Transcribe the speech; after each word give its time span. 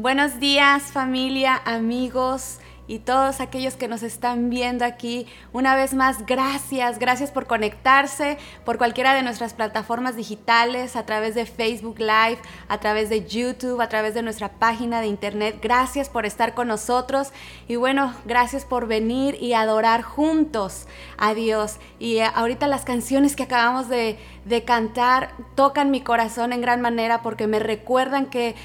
Buenos 0.00 0.40
días 0.40 0.84
familia, 0.84 1.60
amigos 1.66 2.58
y 2.86 3.00
todos 3.00 3.40
aquellos 3.40 3.74
que 3.74 3.86
nos 3.86 4.02
están 4.02 4.48
viendo 4.48 4.86
aquí. 4.86 5.26
Una 5.52 5.76
vez 5.76 5.92
más, 5.92 6.24
gracias, 6.24 6.98
gracias 6.98 7.30
por 7.30 7.46
conectarse 7.46 8.38
por 8.64 8.78
cualquiera 8.78 9.12
de 9.12 9.22
nuestras 9.22 9.52
plataformas 9.52 10.16
digitales, 10.16 10.96
a 10.96 11.04
través 11.04 11.34
de 11.34 11.44
Facebook 11.44 11.98
Live, 11.98 12.38
a 12.68 12.78
través 12.78 13.10
de 13.10 13.26
YouTube, 13.26 13.80
a 13.82 13.90
través 13.90 14.14
de 14.14 14.22
nuestra 14.22 14.48
página 14.48 15.02
de 15.02 15.06
internet. 15.06 15.58
Gracias 15.60 16.08
por 16.08 16.24
estar 16.24 16.54
con 16.54 16.68
nosotros 16.68 17.30
y 17.68 17.76
bueno, 17.76 18.14
gracias 18.24 18.64
por 18.64 18.86
venir 18.86 19.36
y 19.38 19.52
adorar 19.52 20.00
juntos 20.00 20.88
a 21.18 21.34
Dios. 21.34 21.76
Y 21.98 22.16
eh, 22.16 22.30
ahorita 22.34 22.68
las 22.68 22.86
canciones 22.86 23.36
que 23.36 23.42
acabamos 23.42 23.90
de, 23.90 24.18
de 24.46 24.64
cantar 24.64 25.30
tocan 25.54 25.90
mi 25.90 26.00
corazón 26.00 26.54
en 26.54 26.62
gran 26.62 26.80
manera 26.80 27.20
porque 27.20 27.46
me 27.46 27.58
recuerdan 27.58 28.26
que 28.26 28.56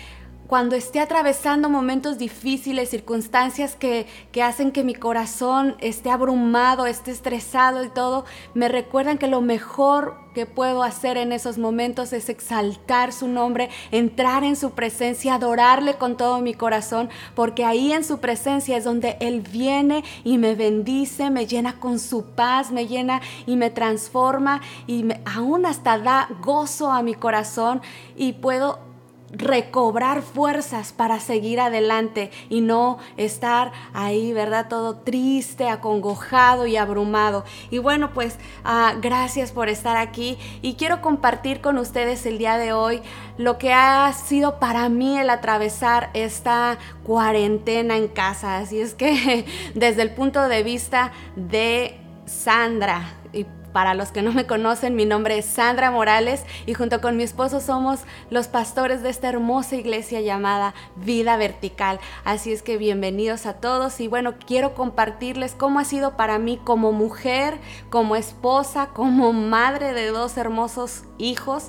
cuando 0.47 0.75
esté 0.75 0.99
atravesando 0.99 1.69
momentos 1.69 2.17
difíciles, 2.17 2.89
circunstancias 2.89 3.75
que, 3.75 4.05
hacen 4.43 4.71
que 4.71 4.83
mi 4.83 4.93
corazón 4.93 5.75
esté 5.79 6.11
abrumado, 6.11 6.85
esté 6.85 7.11
estresado 7.11 7.83
y 7.83 7.89
todo, 7.89 8.25
me 8.53 8.67
recuerdan 8.67 9.17
que 9.17 9.27
lo 9.27 9.41
mejor 9.41 10.23
que 10.35 10.45
puedo 10.45 10.83
hacer 10.83 11.17
en 11.17 11.31
esos 11.31 11.57
momentos 11.57 12.13
es 12.13 12.29
exaltar 12.29 13.11
su 13.11 13.27
nombre, 13.27 13.69
entrar 13.91 14.43
en 14.43 14.55
su 14.55 14.71
presencia, 14.71 15.35
adorarle 15.35 15.95
con 15.95 16.17
todo 16.17 16.41
mi 16.41 16.53
corazón, 16.53 17.09
porque 17.33 17.65
ahí 17.65 17.91
en 17.93 18.03
su 18.03 18.19
presencia 18.19 18.77
es 18.77 18.83
donde 18.83 19.17
Él 19.21 19.41
viene 19.41 20.03
y 20.23 20.37
me 20.37 20.53
bendice, 20.53 21.31
me 21.31 21.47
llena 21.47 21.79
con 21.79 21.97
su 21.99 22.25
paz, 22.25 22.71
me 22.71 22.85
llena 22.85 23.21
y 23.47 23.55
me 23.55 23.71
transforma 23.71 24.61
y 24.85 25.05
aún 25.25 25.65
hasta 25.65 25.97
da 25.97 26.29
gozo 26.41 26.91
a 26.91 27.01
mi 27.01 27.15
corazón 27.15 27.81
y 28.15 28.33
puedo 28.33 28.94
recobrar 29.31 30.21
fuerzas 30.21 30.93
para 30.93 31.19
seguir 31.19 31.59
adelante 31.59 32.31
y 32.49 32.61
no 32.61 32.99
estar 33.17 33.71
ahí, 33.93 34.33
¿verdad? 34.33 34.67
Todo 34.69 34.97
triste, 34.97 35.69
acongojado 35.69 36.67
y 36.67 36.77
abrumado. 36.77 37.43
Y 37.69 37.79
bueno, 37.79 38.11
pues 38.13 38.37
ah, 38.63 38.93
gracias 39.01 39.51
por 39.51 39.69
estar 39.69 39.97
aquí 39.97 40.37
y 40.61 40.75
quiero 40.75 41.01
compartir 41.01 41.61
con 41.61 41.77
ustedes 41.77 42.25
el 42.25 42.37
día 42.37 42.57
de 42.57 42.73
hoy 42.73 43.01
lo 43.37 43.57
que 43.57 43.73
ha 43.73 44.11
sido 44.13 44.59
para 44.59 44.87
mí 44.89 45.17
el 45.17 45.29
atravesar 45.29 46.09
esta 46.13 46.77
cuarentena 47.03 47.97
en 47.97 48.07
casa. 48.07 48.57
Así 48.57 48.79
es 48.79 48.93
que 48.93 49.45
desde 49.75 50.01
el 50.01 50.13
punto 50.13 50.47
de 50.47 50.63
vista 50.63 51.11
de 51.35 51.99
Sandra, 52.25 53.13
y 53.33 53.45
para 53.75 53.93
los 53.93 54.13
que 54.13 54.21
no 54.21 54.31
me 54.31 54.47
conocen, 54.47 54.95
mi 54.95 55.03
nombre 55.03 55.37
es 55.37 55.43
Sandra 55.43 55.91
Morales 55.91 56.45
y 56.65 56.73
junto 56.75 57.01
con 57.01 57.17
mi 57.17 57.23
esposo 57.23 57.59
somos 57.59 57.99
los 58.29 58.47
pastores 58.47 59.03
de 59.03 59.09
esta 59.09 59.27
hermosa 59.27 59.75
iglesia 59.75 60.21
llamada 60.21 60.73
Vida 60.95 61.35
Vertical. 61.35 61.99
Así 62.23 62.53
es 62.53 62.61
que 62.61 62.77
bienvenidos 62.77 63.45
a 63.45 63.55
todos 63.55 63.99
y 63.99 64.07
bueno, 64.07 64.35
quiero 64.47 64.75
compartirles 64.75 65.55
cómo 65.55 65.79
ha 65.79 65.83
sido 65.83 66.15
para 66.15 66.39
mí 66.39 66.57
como 66.63 66.93
mujer, 66.93 67.57
como 67.89 68.15
esposa, 68.15 68.91
como 68.93 69.33
madre 69.33 69.91
de 69.91 70.07
dos 70.07 70.37
hermosos 70.37 71.03
hijos. 71.17 71.67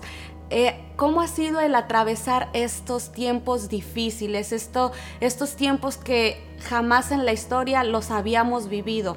Eh, 0.51 0.81
¿Cómo 0.95 1.23
ha 1.23 1.27
sido 1.27 1.59
el 1.59 1.75
atravesar 1.75 2.51
estos 2.53 3.11
tiempos 3.11 3.69
difíciles, 3.69 4.53
esto, 4.53 4.93
estos 5.19 5.57
tiempos 5.57 5.97
que 5.97 6.41
jamás 6.69 7.11
en 7.11 7.27
la 7.27 7.33
historia 7.33 7.83
los 7.83 8.13
habíamos 8.13 8.69
vivido? 8.69 9.17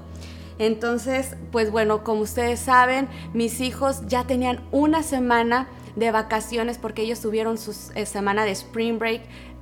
Entonces, 0.60 1.36
pues 1.52 1.72
bueno, 1.72 2.04
como 2.04 2.22
ustedes 2.22 2.60
saben, 2.60 3.08
mis 3.34 3.62
hijos 3.62 4.02
ya 4.08 4.26
tenían 4.26 4.60
una 4.72 5.02
semana 5.02 5.68
de 5.96 6.12
vacaciones 6.12 6.78
porque 6.78 7.02
ellos 7.02 7.20
tuvieron 7.20 7.58
su 7.58 7.76
eh, 7.96 8.06
semana 8.06 8.46
de 8.46 8.52
spring 8.52 9.00
break 9.00 9.22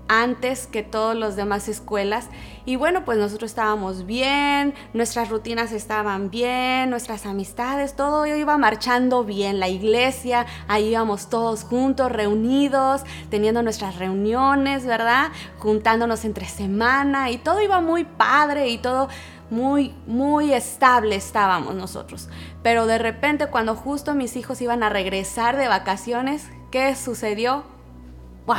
antes 0.10 0.68
que 0.68 0.84
todas 0.84 1.16
las 1.16 1.36
demás 1.36 1.68
escuelas. 1.68 2.30
Y 2.66 2.76
bueno, 2.76 3.06
pues 3.06 3.18
nosotros 3.18 3.52
estábamos 3.52 4.06
bien, 4.06 4.74
nuestras 4.94 5.30
rutinas 5.30 5.72
estaban 5.72 6.30
bien, 6.30 6.90
nuestras 6.90 7.26
amistades, 7.26 7.96
todo 7.96 8.26
iba 8.26 8.58
marchando 8.58 9.24
bien. 9.24 9.60
La 9.60 9.70
iglesia, 9.70 10.46
ahí 10.68 10.90
íbamos 10.90 11.30
todos 11.30 11.64
juntos, 11.64 12.12
reunidos, 12.12 13.04
teniendo 13.30 13.64
nuestras 13.64 13.98
reuniones, 13.98 14.86
¿verdad? 14.86 15.30
Juntándonos 15.60 16.26
entre 16.26 16.46
semana 16.46 17.30
y 17.32 17.38
todo 17.38 17.62
iba 17.62 17.82
muy 17.82 18.04
padre 18.06 18.70
y 18.70 18.78
todo 18.78 19.08
muy, 19.50 19.96
muy 20.06 20.54
estable 20.54 21.16
estábamos 21.16 21.76
nosotros. 21.76 22.30
Pero 22.64 22.86
de 22.86 22.98
repente 22.98 23.48
cuando 23.48 23.76
justo 23.76 24.14
mis 24.14 24.36
hijos 24.36 24.62
iban 24.62 24.84
a 24.84 24.90
regresar 24.90 25.58
de 25.58 25.68
vacaciones, 25.68 26.50
¿qué 26.72 26.96
sucedió? 26.96 27.64
¡Wow! 28.46 28.58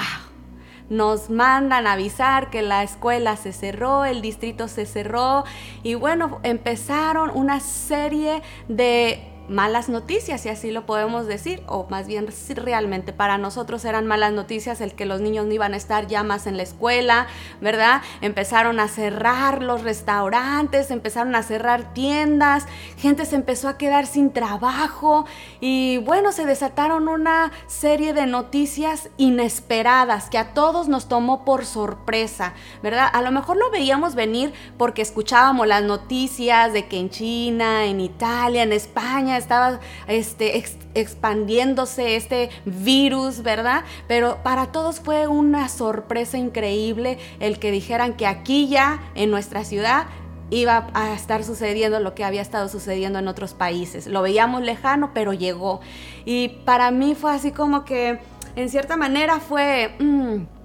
Nos 0.91 1.29
mandan 1.29 1.87
avisar 1.87 2.49
que 2.49 2.63
la 2.63 2.83
escuela 2.83 3.37
se 3.37 3.53
cerró, 3.53 4.07
el 4.07 4.23
distrito 4.23 4.69
se 4.69 4.87
cerró 4.87 5.45
y 5.83 5.95
bueno, 5.95 6.41
empezaron 6.45 7.31
una 7.35 7.61
serie 7.61 8.43
de 8.69 9.28
malas 9.49 9.89
noticias, 9.89 10.41
si 10.43 10.49
así 10.49 10.71
lo 10.71 10.87
podemos 10.87 11.27
decir, 11.27 11.63
o 11.67 11.87
más 11.89 12.07
bien 12.07 12.31
si 12.33 12.55
realmente 12.55 13.13
para 13.13 13.39
nosotros 13.39 13.85
eran 13.85 14.07
malas 14.07 14.33
noticias 14.33 14.81
el 14.81 14.95
que 14.95 15.07
los 15.07 15.21
niños 15.21 15.47
no 15.47 15.53
iban 15.53 15.75
a 15.75 15.77
estar 15.77 16.07
ya 16.07 16.23
más 16.23 16.47
en 16.47 16.57
la 16.57 16.63
escuela, 16.63 17.27
¿verdad? 17.61 18.03
Empezaron 18.21 18.81
a 18.81 18.89
cerrar 18.89 19.63
los 19.63 19.83
restaurantes, 19.83 20.91
empezaron 20.91 21.35
a 21.35 21.43
cerrar 21.43 21.95
tiendas, 21.95 22.67
gente 22.97 23.25
se 23.25 23.37
empezó 23.37 23.69
a 23.69 23.79
quedar 23.79 24.07
sin 24.07 24.33
trabajo 24.33 25.25
y 25.61 25.99
bueno, 25.99 26.33
se 26.33 26.45
desataron 26.45 27.09
una 27.09 27.51
serie 27.67 28.13
de 28.13 28.27
noticias 28.27 29.09
inesperadas 29.17 30.29
que 30.29 30.39
a 30.39 30.53
todos 30.53 30.89
nos 30.89 31.09
tomó 31.09 31.45
por 31.45 31.65
sorpresa, 31.65 32.53
¿verdad? 32.83 33.09
A 33.13 33.23
lo 33.23 33.31
mejor 33.31 33.57
lo 33.57 33.71
veíamos 33.71 34.15
venir 34.15 34.53
porque 34.77 35.03
escuchábamos 35.03 35.67
las 35.67 35.83
noticias 35.83 36.73
de 36.73 36.87
que 36.87 36.99
en 36.99 37.11
China, 37.11 37.87
en 37.87 38.01
Italia, 38.01 38.63
en 38.63 38.73
España, 38.73 39.38
estaba 39.39 39.81
este, 40.07 40.63
expandiéndose 40.95 42.17
este 42.17 42.51
virus, 42.65 43.43
¿verdad? 43.43 43.85
Pero 44.07 44.43
para 44.43 44.67
todos 44.67 45.01
fue 45.01 45.27
una 45.27 45.69
sorpresa 45.69 46.39
increíble 46.39 47.19
el 47.41 47.59
que 47.59 47.71
dijeran 47.71 48.15
que 48.15 48.27
aquí 48.27 48.69
ya, 48.69 49.01
en 49.15 49.31
nuestra 49.31 49.65
ciudad, 49.65 50.07
iba 50.51 50.89
a 50.95 51.15
estar 51.15 51.45
sucediendo 51.45 52.01
lo 52.01 52.15
que 52.15 52.25
había 52.25 52.43
estado 52.43 52.69
sucediendo 52.69 53.19
en 53.19 53.29
otros 53.29 53.55
países. 53.55 54.07
Lo 54.07 54.23
veíamos 54.23 54.63
lejano, 54.63 55.11
pero 55.13 55.33
llegó. 55.33 55.81
Y 56.25 56.49
para 56.65 56.91
mí 56.91 57.15
fue 57.15 57.33
así 57.33 57.53
como 57.53 57.85
que, 57.85 58.19
en 58.57 58.69
cierta 58.69 58.97
manera, 58.97 59.41
fue... 59.41 59.95
Mm, 59.99 60.58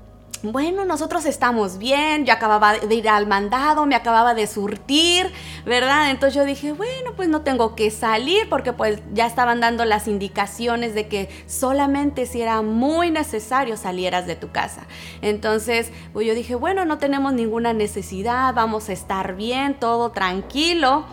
bueno, 0.44 0.84
nosotros 0.84 1.26
estamos 1.26 1.78
bien, 1.78 2.26
yo 2.26 2.34
acababa 2.34 2.74
de 2.74 2.96
ir 2.96 3.08
al 3.08 3.28
mandado, 3.28 3.86
me 3.86 3.96
acababa 3.96 4.34
de 4.34 4.46
surtir, 4.46 5.31
¿verdad? 5.66 6.12
Entonces 6.12 6.36
yo 6.36 6.44
dije, 6.44 6.74
bueno, 6.74 7.14
pues 7.16 7.30
no 7.30 7.44
tengo 7.44 7.76
que 7.76 7.90
salir 7.92 8.50
porque 8.50 8.74
pues 8.74 9.02
ya 9.14 9.26
estaban 9.26 9.62
dando 9.62 9.86
las 9.86 10.09
indicaciones 10.09 10.96
de 10.96 11.08
que 11.08 11.30
solamente 11.48 12.26
si 12.26 12.42
era 12.42 12.62
muy 12.62 13.09
necesario 13.09 13.78
salieras 13.78 14.28
de 14.28 14.36
tu 14.36 14.52
casa. 14.52 14.81
Entonces 15.22 15.94
pues 16.12 16.28
yo 16.28 16.36
dije, 16.36 16.56
bueno, 16.56 16.84
no 16.84 16.98
tenemos 16.98 17.31
ninguna 17.31 17.72
necesidad, 17.72 18.54
vamos 18.54 18.90
a 18.90 18.94
estar 18.94 19.38
bien, 19.38 19.80
todo 19.80 20.12
tranquilo. 20.12 21.06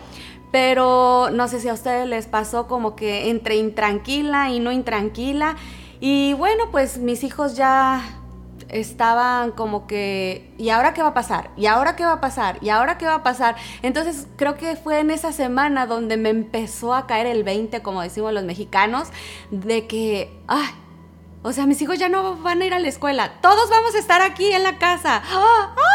Pero 0.51 1.29
no 1.31 1.47
sé 1.47 1.61
si 1.61 1.69
a 1.69 1.73
ustedes 1.73 2.05
les 2.05 2.27
pasó 2.27 2.67
como 2.67 2.97
que 2.97 3.29
entre 3.29 3.55
intranquila 3.55 4.49
y 4.49 4.59
no 4.59 4.73
intranquila. 4.73 5.55
Y 6.01 6.33
bueno, 6.33 6.65
pues 6.71 6.97
mis 6.97 7.23
hijos 7.23 7.55
ya 7.55 8.20
estaban 8.71 9.51
como 9.51 9.85
que, 9.85 10.53
¿y 10.57 10.69
ahora 10.69 10.93
qué 10.93 11.01
va 11.01 11.09
a 11.09 11.13
pasar? 11.13 11.51
¿Y 11.57 11.65
ahora 11.65 11.95
qué 11.95 12.05
va 12.05 12.13
a 12.13 12.21
pasar? 12.21 12.57
¿Y 12.61 12.69
ahora 12.69 12.97
qué 12.97 13.05
va 13.05 13.15
a 13.15 13.23
pasar? 13.23 13.55
Entonces 13.81 14.27
creo 14.37 14.55
que 14.55 14.75
fue 14.75 14.99
en 14.99 15.11
esa 15.11 15.31
semana 15.31 15.85
donde 15.85 16.17
me 16.17 16.29
empezó 16.29 16.93
a 16.93 17.05
caer 17.05 17.27
el 17.27 17.43
20, 17.43 17.81
como 17.81 18.01
decimos 18.01 18.33
los 18.33 18.43
mexicanos, 18.43 19.09
de 19.51 19.87
que, 19.87 20.41
ay, 20.47 20.69
o 21.43 21.51
sea, 21.51 21.65
mis 21.65 21.81
hijos 21.81 21.97
ya 21.99 22.07
no 22.07 22.37
van 22.37 22.61
a 22.61 22.65
ir 22.65 22.73
a 22.73 22.79
la 22.79 22.87
escuela, 22.87 23.33
todos 23.41 23.69
vamos 23.69 23.95
a 23.95 23.99
estar 23.99 24.21
aquí 24.21 24.51
en 24.51 24.63
la 24.63 24.77
casa. 24.77 25.21
¡Ah! 25.25 25.75
¡Ah! 25.75 25.90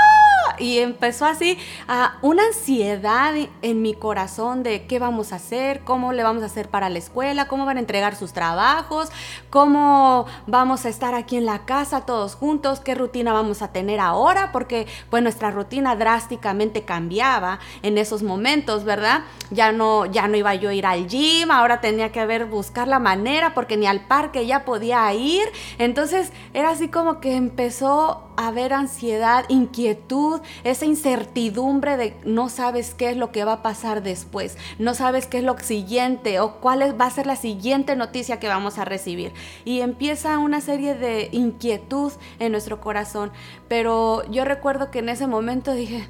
Y 0.58 0.78
empezó 0.78 1.26
así 1.26 1.58
a 1.88 2.18
una 2.22 2.44
ansiedad 2.46 3.34
en 3.62 3.82
mi 3.82 3.94
corazón 3.94 4.62
de 4.62 4.86
qué 4.86 4.98
vamos 4.98 5.32
a 5.32 5.36
hacer, 5.36 5.80
cómo 5.80 6.12
le 6.12 6.22
vamos 6.22 6.42
a 6.42 6.46
hacer 6.46 6.68
para 6.68 6.88
la 6.88 6.98
escuela, 6.98 7.48
cómo 7.48 7.64
van 7.64 7.78
a 7.78 7.80
entregar 7.80 8.16
sus 8.16 8.32
trabajos, 8.32 9.10
cómo 9.50 10.26
vamos 10.46 10.84
a 10.84 10.88
estar 10.88 11.14
aquí 11.14 11.36
en 11.36 11.46
la 11.46 11.64
casa 11.64 12.02
todos 12.02 12.34
juntos, 12.34 12.80
qué 12.80 12.94
rutina 12.94 13.32
vamos 13.32 13.62
a 13.62 13.72
tener 13.72 14.00
ahora, 14.00 14.52
porque 14.52 14.86
pues 15.10 15.22
nuestra 15.22 15.50
rutina 15.50 15.96
drásticamente 15.96 16.84
cambiaba 16.84 17.58
en 17.82 17.98
esos 17.98 18.22
momentos, 18.22 18.84
¿verdad? 18.84 19.22
Ya 19.50 19.72
no, 19.72 20.06
ya 20.06 20.28
no 20.28 20.36
iba 20.36 20.54
yo 20.54 20.70
a 20.70 20.74
ir 20.74 20.86
al 20.86 21.06
gym, 21.06 21.50
ahora 21.50 21.80
tenía 21.80 22.12
que 22.12 22.44
buscar 22.44 22.88
la 22.88 22.98
manera, 22.98 23.54
porque 23.54 23.76
ni 23.76 23.86
al 23.86 24.06
parque 24.06 24.46
ya 24.46 24.64
podía 24.64 25.12
ir, 25.14 25.44
entonces 25.78 26.32
era 26.52 26.70
así 26.70 26.88
como 26.88 27.20
que 27.20 27.36
empezó 27.36 28.25
haber 28.36 28.72
ansiedad, 28.72 29.44
inquietud, 29.48 30.40
esa 30.64 30.84
incertidumbre 30.84 31.96
de 31.96 32.16
no 32.24 32.48
sabes 32.48 32.94
qué 32.94 33.10
es 33.10 33.16
lo 33.16 33.32
que 33.32 33.44
va 33.44 33.54
a 33.54 33.62
pasar 33.62 34.02
después, 34.02 34.56
no 34.78 34.94
sabes 34.94 35.26
qué 35.26 35.38
es 35.38 35.44
lo 35.44 35.58
siguiente 35.58 36.40
o 36.40 36.56
cuál 36.60 37.00
va 37.00 37.06
a 37.06 37.10
ser 37.10 37.26
la 37.26 37.36
siguiente 37.36 37.96
noticia 37.96 38.38
que 38.38 38.48
vamos 38.48 38.78
a 38.78 38.84
recibir. 38.84 39.32
Y 39.64 39.80
empieza 39.80 40.38
una 40.38 40.60
serie 40.60 40.94
de 40.94 41.28
inquietud 41.32 42.12
en 42.38 42.52
nuestro 42.52 42.80
corazón. 42.80 43.32
Pero 43.68 44.28
yo 44.30 44.44
recuerdo 44.44 44.90
que 44.90 45.00
en 45.00 45.08
ese 45.08 45.26
momento 45.26 45.72
dije, 45.72 46.08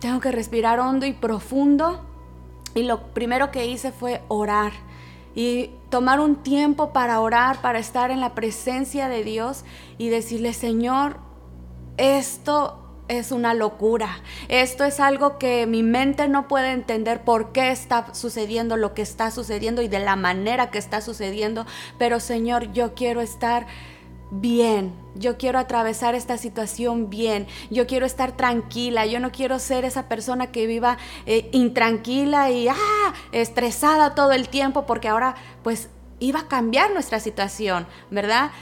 tengo 0.00 0.20
que 0.20 0.32
respirar 0.32 0.80
hondo 0.80 1.06
y 1.06 1.12
profundo. 1.12 2.00
Y 2.74 2.84
lo 2.84 3.02
primero 3.12 3.50
que 3.50 3.66
hice 3.66 3.92
fue 3.92 4.22
orar 4.28 4.72
y 5.34 5.70
tomar 5.88 6.20
un 6.20 6.36
tiempo 6.36 6.92
para 6.92 7.20
orar, 7.20 7.60
para 7.62 7.78
estar 7.78 8.10
en 8.10 8.20
la 8.20 8.34
presencia 8.34 9.08
de 9.08 9.24
Dios 9.24 9.64
y 9.98 10.08
decirle, 10.08 10.52
Señor, 10.52 11.16
esto 11.96 12.78
es 13.08 13.32
una 13.32 13.54
locura. 13.54 14.20
Esto 14.48 14.84
es 14.84 15.00
algo 15.00 15.38
que 15.38 15.66
mi 15.66 15.82
mente 15.82 16.28
no 16.28 16.48
puede 16.48 16.72
entender 16.72 17.24
por 17.24 17.52
qué 17.52 17.70
está 17.70 18.14
sucediendo 18.14 18.76
lo 18.76 18.94
que 18.94 19.02
está 19.02 19.30
sucediendo 19.30 19.82
y 19.82 19.88
de 19.88 19.98
la 19.98 20.16
manera 20.16 20.70
que 20.70 20.78
está 20.78 21.00
sucediendo. 21.00 21.66
Pero 21.98 22.20
Señor, 22.20 22.72
yo 22.72 22.94
quiero 22.94 23.20
estar 23.20 23.66
bien. 24.30 24.94
Yo 25.14 25.36
quiero 25.36 25.58
atravesar 25.58 26.14
esta 26.14 26.38
situación 26.38 27.10
bien. 27.10 27.46
Yo 27.70 27.86
quiero 27.86 28.06
estar 28.06 28.32
tranquila. 28.32 29.04
Yo 29.04 29.20
no 29.20 29.30
quiero 29.30 29.58
ser 29.58 29.84
esa 29.84 30.08
persona 30.08 30.50
que 30.50 30.66
viva 30.66 30.96
eh, 31.26 31.50
intranquila 31.52 32.50
y 32.50 32.68
ah, 32.68 33.14
estresada 33.32 34.14
todo 34.14 34.32
el 34.32 34.48
tiempo 34.48 34.86
porque 34.86 35.08
ahora 35.08 35.34
pues 35.62 35.90
iba 36.18 36.40
a 36.40 36.48
cambiar 36.48 36.92
nuestra 36.92 37.18
situación, 37.20 37.86
¿verdad? 38.10 38.52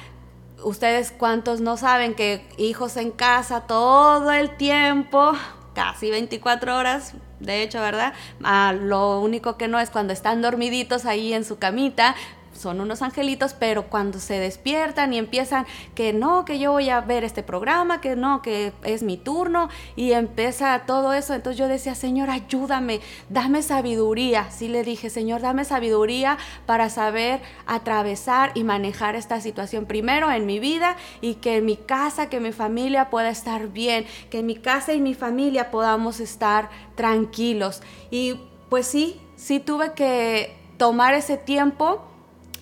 Ustedes 0.62 1.12
cuántos 1.12 1.60
no 1.60 1.76
saben 1.76 2.14
que 2.14 2.46
hijos 2.58 2.96
en 2.96 3.10
casa 3.10 3.62
todo 3.62 4.30
el 4.32 4.56
tiempo, 4.56 5.32
casi 5.74 6.10
24 6.10 6.76
horas, 6.76 7.14
de 7.38 7.62
hecho, 7.62 7.80
¿verdad? 7.80 8.12
Ah, 8.42 8.74
lo 8.78 9.20
único 9.20 9.56
que 9.56 9.68
no 9.68 9.80
es 9.80 9.90
cuando 9.90 10.12
están 10.12 10.42
dormiditos 10.42 11.06
ahí 11.06 11.32
en 11.32 11.44
su 11.44 11.58
camita, 11.58 12.14
son 12.60 12.80
unos 12.80 13.02
angelitos, 13.02 13.54
pero 13.54 13.88
cuando 13.88 14.20
se 14.20 14.38
despiertan 14.38 15.12
y 15.12 15.18
empiezan 15.18 15.66
que 15.94 16.12
no, 16.12 16.44
que 16.44 16.58
yo 16.58 16.72
voy 16.72 16.90
a 16.90 17.00
ver 17.00 17.24
este 17.24 17.42
programa, 17.42 18.00
que 18.00 18.16
no, 18.16 18.42
que 18.42 18.72
es 18.84 19.02
mi 19.02 19.16
turno 19.16 19.68
y 19.96 20.12
empieza 20.12 20.82
todo 20.86 21.12
eso, 21.12 21.34
entonces 21.34 21.58
yo 21.58 21.68
decía, 21.68 21.94
Señor, 21.94 22.30
ayúdame, 22.30 23.00
dame 23.28 23.62
sabiduría. 23.62 24.50
Sí 24.50 24.68
le 24.68 24.84
dije, 24.84 25.10
Señor, 25.10 25.40
dame 25.40 25.64
sabiduría 25.64 26.38
para 26.66 26.90
saber 26.90 27.40
atravesar 27.66 28.52
y 28.54 28.64
manejar 28.64 29.16
esta 29.16 29.40
situación 29.40 29.86
primero 29.86 30.30
en 30.30 30.46
mi 30.46 30.60
vida 30.60 30.96
y 31.20 31.34
que 31.36 31.60
mi 31.62 31.76
casa, 31.76 32.28
que 32.28 32.40
mi 32.40 32.52
familia 32.52 33.10
pueda 33.10 33.30
estar 33.30 33.68
bien, 33.68 34.04
que 34.30 34.42
mi 34.42 34.56
casa 34.56 34.92
y 34.92 35.00
mi 35.00 35.14
familia 35.14 35.70
podamos 35.70 36.20
estar 36.20 36.68
tranquilos. 36.94 37.82
Y 38.10 38.40
pues 38.68 38.86
sí, 38.86 39.20
sí 39.36 39.60
tuve 39.60 39.94
que 39.94 40.56
tomar 40.76 41.14
ese 41.14 41.36
tiempo 41.36 42.09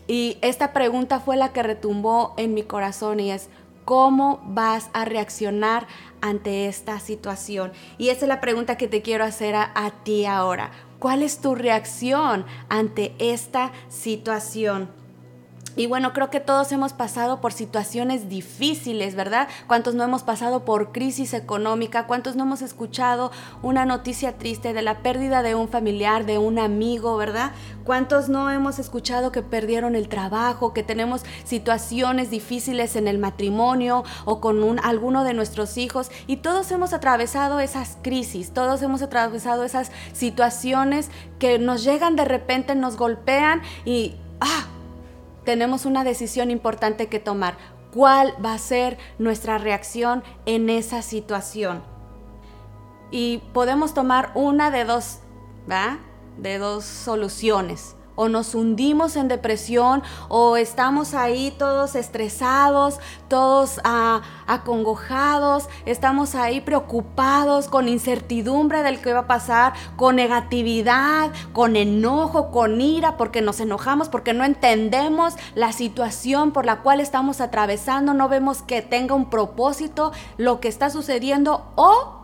y 0.09 0.39
esta 0.41 0.73
pregunta 0.73 1.21
fue 1.21 1.37
la 1.37 1.53
que 1.53 1.63
retumbó 1.63 2.33
en 2.39 2.55
mi 2.55 2.63
corazón 2.63 3.21
y 3.21 3.31
es, 3.31 3.51
¿cómo 3.85 4.41
vas 4.43 4.89
a 4.95 5.05
reaccionar 5.05 5.87
ante 6.23 6.67
esta 6.67 6.99
situación? 6.99 7.73
Y 7.99 8.09
esa 8.09 8.25
es 8.25 8.29
la 8.29 8.41
pregunta 8.41 8.79
que 8.79 8.89
te 8.89 9.03
quiero 9.03 9.25
hacer 9.25 9.55
a, 9.55 9.93
ti 10.05 10.25
ahora. 10.25 10.71
¿Cuál 10.99 11.23
es 11.23 11.41
tu 11.41 11.55
reacción 11.55 12.47
ante 12.71 13.15
esta 13.19 13.71
situación? 13.91 14.89
Y 15.79 15.87
bueno, 15.87 16.13
creo 16.13 16.29
que 16.29 16.41
todos 16.41 16.73
hemos 16.73 16.93
pasado 16.93 17.41
por 17.41 17.53
situaciones 17.53 18.29
difíciles, 18.29 19.15
¿verdad? 19.15 19.47
¿Cuántos 19.69 19.95
no 19.95 20.03
hemos 20.03 20.25
pasado 20.25 20.65
por 20.65 20.91
crisis 20.91 21.35
económica? 21.35 22.09
¿Cuántos 22.09 22.35
no 22.35 22.43
hemos 22.43 22.63
escuchado 22.63 23.31
una 23.63 23.85
noticia 23.85 24.39
triste 24.39 24.73
de 24.73 24.83
la 24.83 25.03
pérdida 25.03 25.41
de 25.41 25.55
un 25.55 25.69
familiar, 25.69 26.27
de 26.27 26.37
un 26.37 26.59
amigo, 26.59 27.17
¿verdad? 27.17 27.53
¿Cuántos 27.85 28.29
no 28.29 28.51
hemos 28.51 28.81
escuchado 28.81 29.31
que 29.31 29.43
perdieron 29.43 29.95
el 29.95 30.09
trabajo, 30.09 30.75
que 30.75 30.83
tenemos 30.83 31.25
situaciones 31.45 32.29
difíciles 32.29 32.97
en 32.97 33.07
el 33.07 33.19
matrimonio 33.19 34.03
o 34.25 34.41
con 34.41 34.65
un, 34.65 34.81
alguno 34.81 35.23
de 35.23 35.33
nuestros 35.33 35.79
hijos? 35.79 36.11
Y 36.27 36.39
todos 36.39 36.73
hemos 36.73 36.93
atravesado 36.93 37.61
esas 37.61 37.99
crisis, 38.03 38.51
todos 38.53 38.83
hemos 38.83 39.01
atravesado 39.01 39.63
esas 39.63 39.93
situaciones 40.13 41.09
que 41.39 41.61
nos 41.61 41.85
llegan 41.85 42.17
de 42.17 42.25
repente, 42.25 42.75
nos 42.75 42.97
golpean 42.97 43.63
y... 43.85 44.17
¡Ah! 44.41 44.67
Tenemos 45.49 45.87
una 45.87 46.05
decisión 46.05 46.51
importante 46.51 47.07
que 47.07 47.21
tomar. 47.21 47.57
¿Cuál 47.95 48.35
va 48.45 48.53
a 48.53 48.59
ser 48.59 48.99
nuestra 49.19 49.57
reacción 49.57 50.23
en 50.45 50.69
esa 50.69 51.01
situación? 51.01 51.83
Y 53.11 53.39
podemos 53.55 53.95
tomar 53.95 54.31
una 54.35 54.71
de 54.71 54.85
dos, 54.85 55.21
¿va? 55.67 56.01
De 56.37 56.59
dos 56.59 56.85
soluciones 56.85 57.97
o 58.19 58.29
nos 58.29 58.57
hundimos 58.57 59.15
en 59.15 59.29
depresión 59.29 60.03
o 60.29 60.57
estamos 60.57 61.15
ahí 61.15 61.55
todos 61.57 61.95
estresados, 61.95 62.99
todos 63.29 63.81
ah, 63.85 64.23
acongojados, 64.49 65.69
estamos 65.87 66.35
ahí 66.35 66.61
preocupados 66.61 67.69
con 67.69 67.87
incertidumbre 67.87 68.83
del 68.83 69.01
que 69.01 69.13
va 69.13 69.21
a 69.21 69.27
pasar, 69.29 69.75
con 69.95 70.17
negatividad, 70.17 71.31
con 71.53 71.77
enojo, 71.77 72.51
con 72.51 72.81
ira, 72.81 73.17
porque 73.17 73.41
nos 73.41 73.61
enojamos, 73.61 74.09
porque 74.09 74.35
no 74.35 74.43
entendemos 74.43 75.35
la 75.55 75.71
situación 75.71 76.51
por 76.51 76.67
la 76.67 76.81
cual 76.81 76.99
estamos 76.99 77.41
atravesando, 77.41 78.15
no 78.15 78.29
vemos 78.29 78.63
que 78.63 78.83
tenga 78.83 79.15
un 79.15 79.31
propósito 79.31 80.11
lo 80.39 80.59
que 80.59 80.67
está 80.67 80.91
sucediendo 80.91 81.71
o 81.77 82.18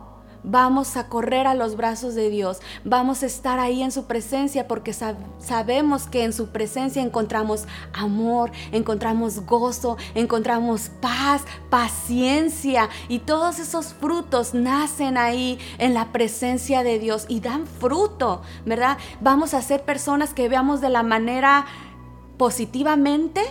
vamos 0.45 0.95
a 0.95 1.07
correr 1.09 1.47
a 1.47 1.53
los 1.53 1.75
brazos 1.75 2.15
de 2.15 2.29
Dios, 2.29 2.59
vamos 2.83 3.23
a 3.23 3.25
estar 3.25 3.59
ahí 3.59 3.81
en 3.81 3.91
su 3.91 4.05
presencia 4.05 4.67
porque 4.67 4.93
sabemos 4.93 6.07
que 6.07 6.23
en 6.23 6.33
su 6.33 6.49
presencia 6.49 7.01
encontramos 7.01 7.65
amor, 7.93 8.51
encontramos 8.71 9.45
gozo, 9.45 9.97
encontramos 10.13 10.89
paz, 11.01 11.43
paciencia 11.69 12.89
y 13.09 13.19
todos 13.19 13.59
esos 13.59 13.93
frutos 13.93 14.53
nacen 14.53 15.17
ahí 15.17 15.59
en 15.77 15.93
la 15.93 16.11
presencia 16.11 16.83
de 16.83 16.99
Dios 16.99 17.25
y 17.27 17.39
dan 17.39 17.67
fruto, 17.67 18.41
¿verdad? 18.65 18.97
Vamos 19.21 19.53
a 19.53 19.61
ser 19.61 19.83
personas 19.83 20.33
que 20.33 20.49
veamos 20.49 20.81
de 20.81 20.89
la 20.89 21.03
manera 21.03 21.65
positivamente 22.37 23.41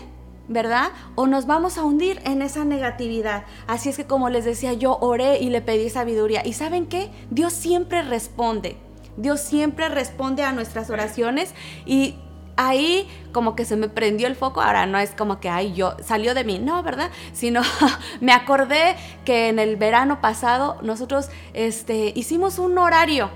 ¿verdad? 0.48 0.90
O 1.14 1.26
nos 1.26 1.46
vamos 1.46 1.78
a 1.78 1.84
hundir 1.84 2.20
en 2.24 2.42
esa 2.42 2.64
negatividad. 2.64 3.44
Así 3.66 3.88
es 3.88 3.96
que 3.96 4.06
como 4.06 4.28
les 4.30 4.44
decía, 4.44 4.72
yo 4.72 4.98
oré 5.00 5.38
y 5.40 5.50
le 5.50 5.60
pedí 5.60 5.88
sabiduría. 5.90 6.42
¿Y 6.44 6.52
saben 6.52 6.86
qué? 6.86 7.10
Dios 7.30 7.52
siempre 7.52 8.02
responde. 8.02 8.76
Dios 9.16 9.40
siempre 9.40 9.88
responde 9.88 10.42
a 10.42 10.52
nuestras 10.52 10.90
oraciones 10.90 11.54
y 11.86 12.16
ahí 12.56 13.08
como 13.32 13.56
que 13.56 13.64
se 13.64 13.76
me 13.76 13.88
prendió 13.88 14.26
el 14.26 14.36
foco. 14.36 14.60
Ahora 14.60 14.86
no 14.86 14.98
es 14.98 15.10
como 15.10 15.40
que, 15.40 15.48
ay, 15.48 15.72
yo 15.74 15.96
salió 16.02 16.34
de 16.34 16.44
mí, 16.44 16.58
no, 16.58 16.82
¿verdad? 16.82 17.10
Sino 17.32 17.62
me 18.20 18.32
acordé 18.32 18.96
que 19.24 19.48
en 19.48 19.58
el 19.58 19.76
verano 19.76 20.20
pasado 20.20 20.78
nosotros 20.82 21.28
este, 21.52 22.12
hicimos 22.14 22.58
un 22.58 22.76
horario 22.78 23.30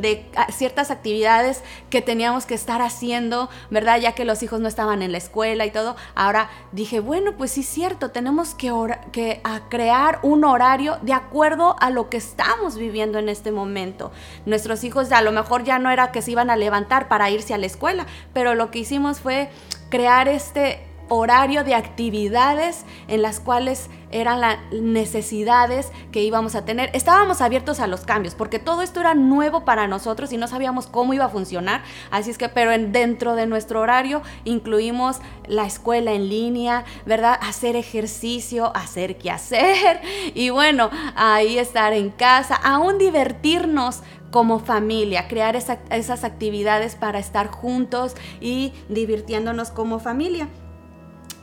de 0.00 0.26
ciertas 0.52 0.90
actividades 0.90 1.62
que 1.90 2.02
teníamos 2.02 2.46
que 2.46 2.54
estar 2.54 2.82
haciendo, 2.82 3.48
¿verdad? 3.70 4.00
Ya 4.00 4.12
que 4.12 4.24
los 4.24 4.42
hijos 4.42 4.60
no 4.60 4.68
estaban 4.68 5.02
en 5.02 5.12
la 5.12 5.18
escuela 5.18 5.66
y 5.66 5.70
todo. 5.70 5.96
Ahora 6.14 6.50
dije, 6.72 7.00
bueno, 7.00 7.36
pues 7.36 7.52
sí 7.52 7.60
es 7.60 7.66
cierto, 7.66 8.10
tenemos 8.10 8.54
que, 8.54 8.72
que 9.12 9.42
crear 9.68 10.18
un 10.22 10.44
horario 10.44 10.98
de 11.02 11.12
acuerdo 11.12 11.76
a 11.80 11.90
lo 11.90 12.10
que 12.10 12.16
estamos 12.16 12.76
viviendo 12.76 13.18
en 13.18 13.28
este 13.28 13.52
momento. 13.52 14.12
Nuestros 14.46 14.84
hijos 14.84 15.10
a 15.12 15.22
lo 15.22 15.32
mejor 15.32 15.64
ya 15.64 15.78
no 15.78 15.90
era 15.90 16.12
que 16.12 16.22
se 16.22 16.32
iban 16.32 16.50
a 16.50 16.56
levantar 16.56 17.08
para 17.08 17.30
irse 17.30 17.54
a 17.54 17.58
la 17.58 17.66
escuela, 17.66 18.06
pero 18.32 18.54
lo 18.54 18.70
que 18.70 18.80
hicimos 18.80 19.20
fue 19.20 19.50
crear 19.90 20.28
este 20.28 20.93
horario 21.08 21.64
de 21.64 21.74
actividades 21.74 22.84
en 23.08 23.22
las 23.22 23.40
cuales 23.40 23.90
eran 24.10 24.40
las 24.40 24.58
necesidades 24.72 25.90
que 26.12 26.22
íbamos 26.22 26.54
a 26.54 26.64
tener. 26.64 26.90
Estábamos 26.92 27.40
abiertos 27.40 27.80
a 27.80 27.88
los 27.88 28.02
cambios 28.02 28.34
porque 28.34 28.58
todo 28.60 28.82
esto 28.82 29.00
era 29.00 29.14
nuevo 29.14 29.64
para 29.64 29.88
nosotros 29.88 30.32
y 30.32 30.36
no 30.36 30.46
sabíamos 30.46 30.86
cómo 30.86 31.14
iba 31.14 31.24
a 31.24 31.28
funcionar. 31.28 31.82
Así 32.10 32.30
es 32.30 32.38
que, 32.38 32.48
pero 32.48 32.70
dentro 32.70 33.34
de 33.34 33.46
nuestro 33.46 33.80
horario 33.80 34.22
incluimos 34.44 35.20
la 35.46 35.66
escuela 35.66 36.12
en 36.12 36.28
línea, 36.28 36.84
¿verdad? 37.06 37.38
Hacer 37.42 37.76
ejercicio, 37.76 38.74
hacer 38.76 39.18
qué 39.18 39.30
hacer 39.30 40.00
y 40.34 40.50
bueno, 40.50 40.90
ahí 41.16 41.58
estar 41.58 41.92
en 41.92 42.10
casa, 42.10 42.54
aún 42.54 42.98
divertirnos 42.98 44.02
como 44.30 44.58
familia, 44.58 45.28
crear 45.28 45.54
esas 45.54 46.24
actividades 46.24 46.96
para 46.96 47.20
estar 47.20 47.48
juntos 47.48 48.16
y 48.40 48.72
divirtiéndonos 48.88 49.70
como 49.70 50.00
familia. 50.00 50.48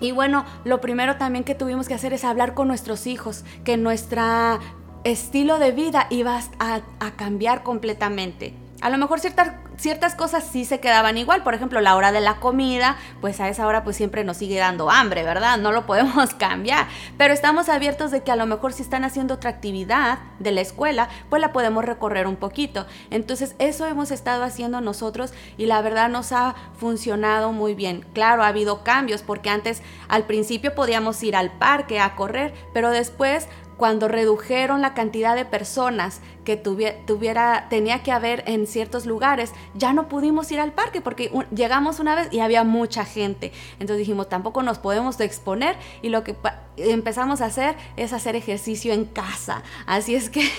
Y 0.02 0.12
bueno, 0.12 0.46
lo 0.66 0.82
primero 0.82 1.16
también 1.18 1.46
que 1.46 1.56
tuvimos 1.56 1.88
que 1.88 1.94
hacer 1.94 2.12
es 2.12 2.26
hablar 2.26 2.56
con 2.56 2.68
nuestros 2.68 3.06
hijos, 3.08 3.46
que 3.64 3.78
nuestro 3.78 4.60
estilo 5.04 5.60
de 5.60 5.72
vida 5.72 6.08
iba 6.10 6.42
a, 6.60 6.82
cambiar 7.16 7.64
completamente 7.64 8.54
A 8.82 8.90
lo 8.90 8.98
mejor 8.98 9.20
ciertas, 9.20 9.52
ciertas 9.78 10.16
cosas 10.16 10.44
sí 10.44 10.66
se 10.66 10.80
quedaban 10.80 11.16
igual, 11.16 11.44
por 11.44 11.54
ejemplo, 11.54 11.82
la 11.82 11.96
hora 11.96 12.12
de 12.12 12.20
la 12.20 12.40
comida, 12.40 12.98
pues 13.22 13.40
a 13.40 13.48
esa 13.48 13.68
hora 13.68 13.84
pues 13.84 13.96
siempre 13.96 14.24
nos 14.24 14.38
sigue 14.38 14.58
dando 14.58 14.90
hambre, 14.90 15.24
¿verdad? 15.24 15.60
No 15.60 15.72
lo 15.72 15.86
podemos 15.86 16.34
cambiar, 16.40 16.88
pero 17.16 17.32
estamos 17.32 17.70
abiertos 17.70 18.10
de 18.10 18.24
que 18.24 18.32
a 18.32 18.36
lo 18.36 18.48
mejor 18.48 18.74
si 18.74 18.82
están 18.82 19.04
haciendo 19.04 19.36
otra 19.36 19.52
actividad 19.52 20.18
de 20.40 20.52
la 20.52 20.62
escuela, 20.62 21.10
pues 21.30 21.42
la 21.44 21.54
podemos 21.54 21.86
recorrer 21.86 22.26
un 22.26 22.38
poquito. 22.38 22.88
Entonces 23.12 23.56
eso 23.60 23.86
hemos 23.86 24.10
estado 24.10 24.44
haciendo 24.44 24.82
nosotros 24.82 25.32
y 25.58 25.68
la 25.68 25.82
verdad 25.84 26.10
nos 26.10 26.32
ha 26.32 26.56
funcionado 26.76 27.52
muy 27.52 27.76
bien. 27.76 28.04
Claro, 28.14 28.42
ha 28.42 28.48
habido 28.48 28.84
cambios 28.84 29.22
porque 29.22 29.52
antes 29.52 29.84
al 30.08 30.26
principio 30.26 30.74
podíamos 30.74 31.22
ir 31.22 31.36
al 31.36 31.52
parque 31.52 32.00
a 32.00 32.16
correr, 32.16 32.54
pero 32.74 32.90
después 32.90 33.48
cuando 33.82 34.08
redujeron 34.08 34.82
la 34.82 34.94
cantidad 34.94 35.36
de 35.36 35.44
personas 35.44 36.22
que 36.44 36.58
tuviera, 36.58 37.68
tenía 37.70 38.04
que 38.04 38.12
haber 38.12 38.44
en 38.48 38.66
ciertos 38.68 39.06
lugares, 39.06 39.54
ya 39.76 39.94
no 39.94 40.08
pudimos 40.08 40.52
ir 40.52 40.60
al 40.60 40.74
parque 40.74 41.02
porque 41.02 41.32
llegamos 41.54 42.00
una 42.00 42.16
vez 42.16 42.30
y 42.32 42.40
había 42.40 42.64
mucha 42.64 43.06
gente. 43.06 43.52
Entonces 43.74 44.00
dijimos, 44.00 44.30
tampoco 44.30 44.64
nos 44.64 44.80
podemos 44.80 45.20
exponer 45.20 45.76
y 46.02 46.10
lo 46.10 46.24
que 46.24 46.36
empezamos 46.78 47.42
a 47.42 47.46
hacer 47.46 47.76
es 47.96 48.14
hacer 48.14 48.36
ejercicio 48.36 48.94
en 48.94 49.06
casa. 49.06 49.62
Así 49.86 50.16
es 50.16 50.30
que, 50.30 50.50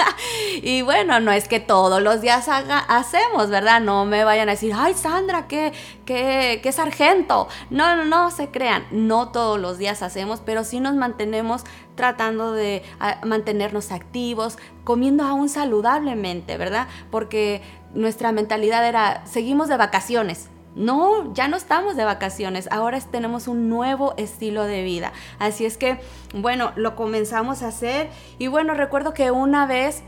y 0.62 0.82
bueno, 0.82 1.20
no 1.20 1.32
es 1.32 1.48
que 1.48 1.60
todos 1.60 2.02
los 2.02 2.20
días 2.20 2.48
haga, 2.48 2.78
hacemos, 2.78 3.50
¿verdad? 3.50 3.80
No 3.80 4.06
me 4.06 4.24
vayan 4.24 4.48
a 4.48 4.52
decir, 4.52 4.72
ay 4.74 4.94
Sandra, 4.94 5.48
qué, 5.48 5.72
qué, 6.04 6.60
qué 6.62 6.72
sargento. 6.72 7.48
No, 7.70 7.94
no, 7.96 8.04
no 8.04 8.30
se 8.30 8.48
crean, 8.48 8.86
no 8.90 9.28
todos 9.30 9.60
los 9.60 9.76
días 9.78 10.02
hacemos, 10.02 10.40
pero 10.44 10.64
sí 10.64 10.80
nos 10.80 10.94
mantenemos 10.94 11.64
tratando 11.96 12.52
de 12.52 12.82
mantenernos 13.24 13.90
activos, 13.90 14.58
comiendo 14.86 15.24
aún 15.24 15.48
saludablemente, 15.48 16.56
¿verdad? 16.56 16.86
Porque 17.10 17.60
nuestra 17.92 18.30
mentalidad 18.30 18.86
era, 18.88 19.26
seguimos 19.26 19.68
de 19.68 19.76
vacaciones. 19.76 20.48
No, 20.76 21.34
ya 21.34 21.48
no 21.48 21.56
estamos 21.56 21.96
de 21.96 22.04
vacaciones, 22.04 22.68
ahora 22.70 23.00
tenemos 23.00 23.48
un 23.48 23.68
nuevo 23.68 24.14
estilo 24.16 24.62
de 24.62 24.84
vida. 24.84 25.12
Así 25.40 25.66
es 25.66 25.76
que, 25.76 25.98
bueno, 26.34 26.70
lo 26.76 26.94
comenzamos 26.94 27.64
a 27.64 27.68
hacer 27.68 28.10
y 28.38 28.46
bueno, 28.46 28.74
recuerdo 28.74 29.12
que 29.12 29.32
una 29.32 29.66
vez 29.66 30.04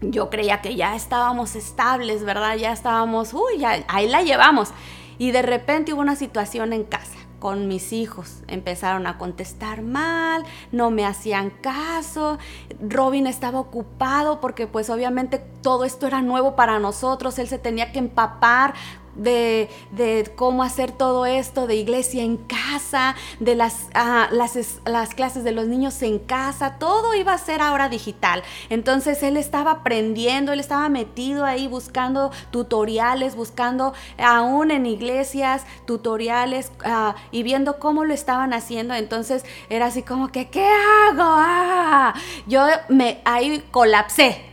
yo 0.00 0.30
creía 0.30 0.62
que 0.62 0.74
ya 0.74 0.96
estábamos 0.96 1.54
estables, 1.54 2.24
¿verdad? 2.24 2.56
Ya 2.56 2.72
estábamos, 2.72 3.34
uy, 3.34 3.58
ya, 3.58 3.84
ahí 3.88 4.08
la 4.08 4.22
llevamos. 4.22 4.70
Y 5.18 5.32
de 5.32 5.42
repente 5.42 5.92
hubo 5.92 6.00
una 6.00 6.16
situación 6.16 6.72
en 6.72 6.84
casa 6.84 7.17
con 7.38 7.68
mis 7.68 7.92
hijos. 7.92 8.42
Empezaron 8.48 9.06
a 9.06 9.18
contestar 9.18 9.82
mal, 9.82 10.44
no 10.72 10.90
me 10.90 11.06
hacían 11.06 11.50
caso. 11.50 12.38
Robin 12.80 13.26
estaba 13.26 13.60
ocupado 13.60 14.40
porque 14.40 14.66
pues 14.66 14.90
obviamente 14.90 15.38
todo 15.62 15.84
esto 15.84 16.06
era 16.06 16.22
nuevo 16.22 16.56
para 16.56 16.78
nosotros. 16.78 17.38
Él 17.38 17.48
se 17.48 17.58
tenía 17.58 17.92
que 17.92 17.98
empapar 17.98 18.74
de, 19.18 20.32
cómo 20.36 20.62
hacer 20.62 20.92
todo 20.92 21.26
esto, 21.26 21.66
de 21.66 21.76
iglesia 21.76 22.22
en 22.22 22.36
casa, 22.36 23.14
de 23.40 23.54
las, 23.54 23.88
ah, 23.94 24.28
las, 24.30 24.56
las, 24.84 25.14
clases 25.14 25.44
de 25.44 25.52
los 25.52 25.66
niños 25.66 26.00
en 26.02 26.18
casa, 26.18 26.76
todo 26.78 27.14
iba 27.14 27.32
a 27.32 27.38
ser 27.38 27.60
ahora 27.60 27.88
digital. 27.88 28.42
Entonces 28.70 29.22
él 29.22 29.36
estaba 29.36 29.70
aprendiendo, 29.72 30.52
él 30.52 30.60
estaba 30.60 30.88
metido 30.88 31.44
ahí 31.44 31.66
buscando 31.66 32.30
tutoriales, 32.50 33.34
buscando 33.34 33.92
aún 34.18 34.70
en 34.70 34.86
iglesias 34.86 35.64
tutoriales 35.86 36.72
ah, 36.84 37.16
y 37.30 37.42
viendo 37.42 37.78
cómo 37.78 38.04
lo 38.04 38.14
estaban 38.14 38.52
haciendo. 38.52 38.94
Entonces 38.94 39.44
era 39.68 39.86
así 39.86 40.02
como 40.02 40.28
que, 40.28 40.48
¿qué 40.48 40.66
hago? 40.66 41.24
Ah, 41.24 42.14
yo 42.46 42.64
me 42.88 43.20
ahí 43.24 43.64
colapsé 43.70 44.47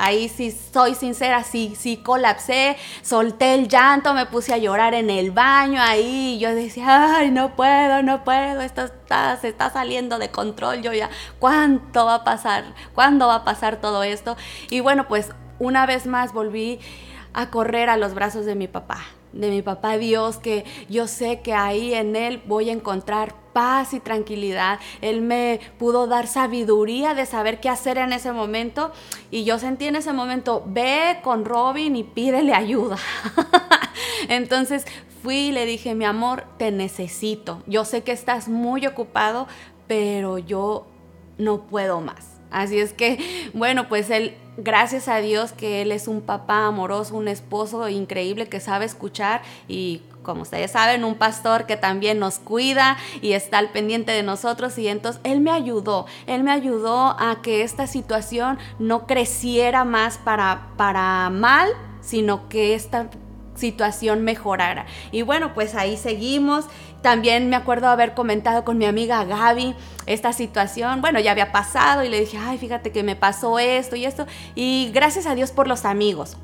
Ahí 0.00 0.28
sí 0.28 0.50
soy 0.50 0.94
sincera, 0.94 1.44
sí, 1.44 1.74
sí 1.78 1.98
colapsé, 1.98 2.76
solté 3.02 3.54
el 3.54 3.68
llanto, 3.68 4.14
me 4.14 4.26
puse 4.26 4.54
a 4.54 4.58
llorar 4.58 4.94
en 4.94 5.10
el 5.10 5.30
baño 5.30 5.80
ahí. 5.82 6.38
yo 6.40 6.54
decía, 6.54 7.16
ay, 7.16 7.30
no 7.30 7.54
puedo, 7.54 8.02
no 8.02 8.24
puedo, 8.24 8.62
esto 8.62 8.84
está, 8.84 9.36
se 9.36 9.48
está 9.48 9.70
saliendo 9.70 10.18
de 10.18 10.30
control. 10.30 10.82
Yo 10.82 10.92
ya, 10.92 11.10
¿cuánto 11.38 12.06
va 12.06 12.16
a 12.16 12.24
pasar? 12.24 12.64
¿Cuándo 12.94 13.26
va 13.26 13.36
a 13.36 13.44
pasar 13.44 13.76
todo 13.76 14.02
esto? 14.02 14.36
Y 14.70 14.80
bueno, 14.80 15.06
pues 15.06 15.30
una 15.58 15.84
vez 15.84 16.06
más 16.06 16.32
volví 16.32 16.80
a 17.34 17.50
correr 17.50 17.90
a 17.90 17.96
los 17.96 18.14
brazos 18.14 18.46
de 18.46 18.54
mi 18.54 18.68
papá 18.68 19.04
de 19.32 19.50
mi 19.50 19.62
papá 19.62 19.98
Dios, 19.98 20.38
que 20.38 20.64
yo 20.88 21.06
sé 21.06 21.40
que 21.40 21.52
ahí 21.52 21.94
en 21.94 22.16
Él 22.16 22.42
voy 22.46 22.70
a 22.70 22.72
encontrar 22.72 23.34
paz 23.52 23.94
y 23.94 24.00
tranquilidad. 24.00 24.78
Él 25.00 25.22
me 25.22 25.60
pudo 25.78 26.06
dar 26.06 26.26
sabiduría 26.26 27.14
de 27.14 27.26
saber 27.26 27.60
qué 27.60 27.68
hacer 27.68 27.98
en 27.98 28.12
ese 28.12 28.32
momento. 28.32 28.92
Y 29.30 29.44
yo 29.44 29.58
sentí 29.58 29.86
en 29.86 29.96
ese 29.96 30.12
momento, 30.12 30.62
ve 30.66 31.18
con 31.22 31.44
Robin 31.44 31.96
y 31.96 32.04
pídele 32.04 32.54
ayuda. 32.54 32.96
Entonces 34.28 34.86
fui 35.22 35.36
y 35.48 35.52
le 35.52 35.66
dije, 35.66 35.94
mi 35.94 36.04
amor, 36.04 36.44
te 36.56 36.70
necesito. 36.70 37.62
Yo 37.66 37.84
sé 37.84 38.02
que 38.02 38.12
estás 38.12 38.48
muy 38.48 38.86
ocupado, 38.86 39.46
pero 39.86 40.38
yo 40.38 40.86
no 41.38 41.62
puedo 41.66 42.00
más. 42.00 42.40
Así 42.50 42.78
es 42.78 42.92
que, 42.92 43.50
bueno, 43.54 43.88
pues 43.88 44.10
él 44.10 44.34
gracias 44.62 45.08
a 45.08 45.18
Dios 45.18 45.52
que 45.52 45.82
Él 45.82 45.92
es 45.92 46.08
un 46.08 46.20
papá 46.20 46.66
amoroso, 46.66 47.16
un 47.16 47.28
esposo 47.28 47.88
increíble 47.88 48.48
que 48.48 48.60
sabe 48.60 48.84
escuchar 48.84 49.42
y 49.68 50.02
como 50.22 50.42
ustedes 50.42 50.72
saben, 50.72 51.04
un 51.04 51.14
pastor 51.14 51.66
que 51.66 51.76
también 51.76 52.18
nos 52.18 52.38
cuida 52.38 52.98
y 53.22 53.32
está 53.32 53.58
al 53.58 53.70
pendiente 53.70 54.12
de 54.12 54.22
nosotros. 54.22 54.76
Y 54.78 54.88
entonces 54.88 55.20
Él 55.24 55.40
me 55.40 55.50
ayudó, 55.50 56.06
Él 56.26 56.42
me 56.42 56.52
ayudó 56.52 57.16
a 57.18 57.40
que 57.42 57.62
esta 57.62 57.86
situación 57.86 58.58
no 58.78 59.06
creciera 59.06 59.84
más 59.84 60.18
para, 60.18 60.68
para 60.76 61.30
mal, 61.30 61.70
sino 62.02 62.48
que 62.48 62.74
esta 62.74 63.08
situación 63.60 64.24
mejorara. 64.24 64.86
Y 65.12 65.22
bueno, 65.22 65.54
pues 65.54 65.74
ahí 65.74 65.96
seguimos. 65.96 66.64
También 67.02 67.48
me 67.48 67.56
acuerdo 67.56 67.88
haber 67.88 68.14
comentado 68.14 68.64
con 68.64 68.78
mi 68.78 68.86
amiga 68.86 69.24
Gaby 69.24 69.74
esta 70.06 70.32
situación. 70.32 71.00
Bueno, 71.00 71.20
ya 71.20 71.30
había 71.30 71.52
pasado 71.52 72.02
y 72.02 72.08
le 72.08 72.20
dije, 72.20 72.38
ay, 72.38 72.58
fíjate 72.58 72.90
que 72.90 73.02
me 73.02 73.16
pasó 73.16 73.58
esto 73.58 73.94
y 73.96 74.04
esto. 74.04 74.26
Y 74.54 74.90
gracias 74.92 75.26
a 75.26 75.34
Dios 75.34 75.52
por 75.52 75.68
los 75.68 75.84
amigos. 75.84 76.36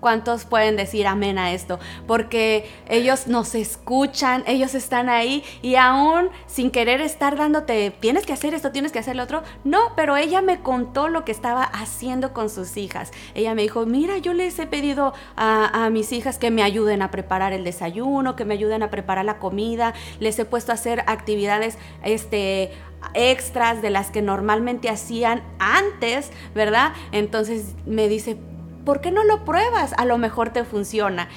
¿Cuántos 0.00 0.44
pueden 0.44 0.76
decir 0.76 1.06
amén 1.06 1.38
a 1.38 1.52
esto? 1.52 1.80
Porque 2.06 2.70
ellos 2.88 3.26
nos 3.26 3.54
escuchan, 3.54 4.44
ellos 4.46 4.74
están 4.74 5.08
ahí 5.08 5.42
y 5.60 5.74
aún 5.74 6.30
sin 6.46 6.70
querer 6.70 7.00
estar 7.00 7.36
dándote, 7.36 7.90
tienes 7.98 8.24
que 8.24 8.32
hacer 8.32 8.54
esto, 8.54 8.70
tienes 8.70 8.92
que 8.92 9.00
hacer 9.00 9.16
lo 9.16 9.24
otro. 9.24 9.42
No, 9.64 9.92
pero 9.96 10.16
ella 10.16 10.40
me 10.40 10.60
contó 10.60 11.08
lo 11.08 11.24
que 11.24 11.32
estaba 11.32 11.64
haciendo 11.64 12.32
con 12.32 12.48
sus 12.48 12.76
hijas. 12.76 13.10
Ella 13.34 13.54
me 13.54 13.62
dijo, 13.62 13.86
mira, 13.86 14.18
yo 14.18 14.34
les 14.34 14.58
he 14.58 14.66
pedido 14.66 15.14
a, 15.34 15.86
a 15.86 15.90
mis 15.90 16.12
hijas 16.12 16.38
que 16.38 16.52
me 16.52 16.62
ayuden 16.62 17.02
a 17.02 17.10
preparar 17.10 17.52
el 17.52 17.64
desayuno, 17.64 18.36
que 18.36 18.44
me 18.44 18.54
ayuden 18.54 18.84
a 18.84 18.90
preparar 18.90 19.24
la 19.24 19.38
comida. 19.38 19.94
Les 20.20 20.38
he 20.38 20.44
puesto 20.44 20.70
a 20.70 20.76
hacer 20.76 21.02
actividades, 21.06 21.76
este 22.04 22.70
extras 23.14 23.80
de 23.80 23.90
las 23.90 24.10
que 24.10 24.22
normalmente 24.22 24.88
hacían 24.88 25.42
antes, 25.58 26.30
¿verdad? 26.54 26.92
Entonces 27.12 27.74
me 27.86 28.08
dice, 28.08 28.36
¿por 28.84 29.00
qué 29.00 29.10
no 29.10 29.24
lo 29.24 29.44
pruebas? 29.44 29.92
A 29.96 30.04
lo 30.04 30.18
mejor 30.18 30.50
te 30.50 30.64
funciona. 30.64 31.28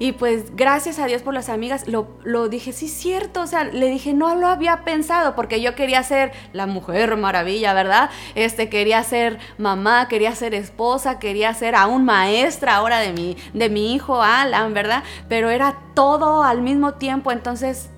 Y 0.00 0.12
pues 0.12 0.54
gracias 0.54 1.00
a 1.00 1.06
Dios 1.06 1.22
por 1.22 1.34
las 1.34 1.48
amigas, 1.48 1.84
lo, 1.88 2.48
dije, 2.48 2.72
sí, 2.72 2.86
cierto, 2.86 3.42
o 3.42 3.46
sea, 3.48 3.64
le 3.64 3.88
dije, 3.88 4.14
no 4.14 4.36
lo 4.36 4.46
había 4.46 4.84
pensado, 4.84 5.34
porque 5.34 5.60
yo 5.60 5.74
quería 5.74 6.04
ser 6.04 6.30
la 6.52 6.66
mujer 6.66 7.16
maravilla, 7.16 7.72
¿verdad? 7.74 8.10
Este, 8.36 8.68
quería 8.68 9.02
ser 9.02 9.40
mamá, 9.58 10.06
quería 10.06 10.36
ser 10.36 10.54
esposa, 10.54 11.18
quería 11.18 11.52
ser 11.52 11.74
aún 11.74 12.04
maestra 12.04 12.76
ahora 12.76 13.00
de 13.00 13.12
mi, 13.12 13.36
de 13.54 13.68
mi 13.70 13.92
hijo 13.92 14.22
Alan, 14.22 14.72
¿verdad? 14.72 15.02
Pero 15.28 15.50
era 15.50 15.76
todo 15.94 16.44
al 16.44 16.62
mismo 16.62 16.94
tiempo, 16.94 17.32
entonces, 17.32 17.90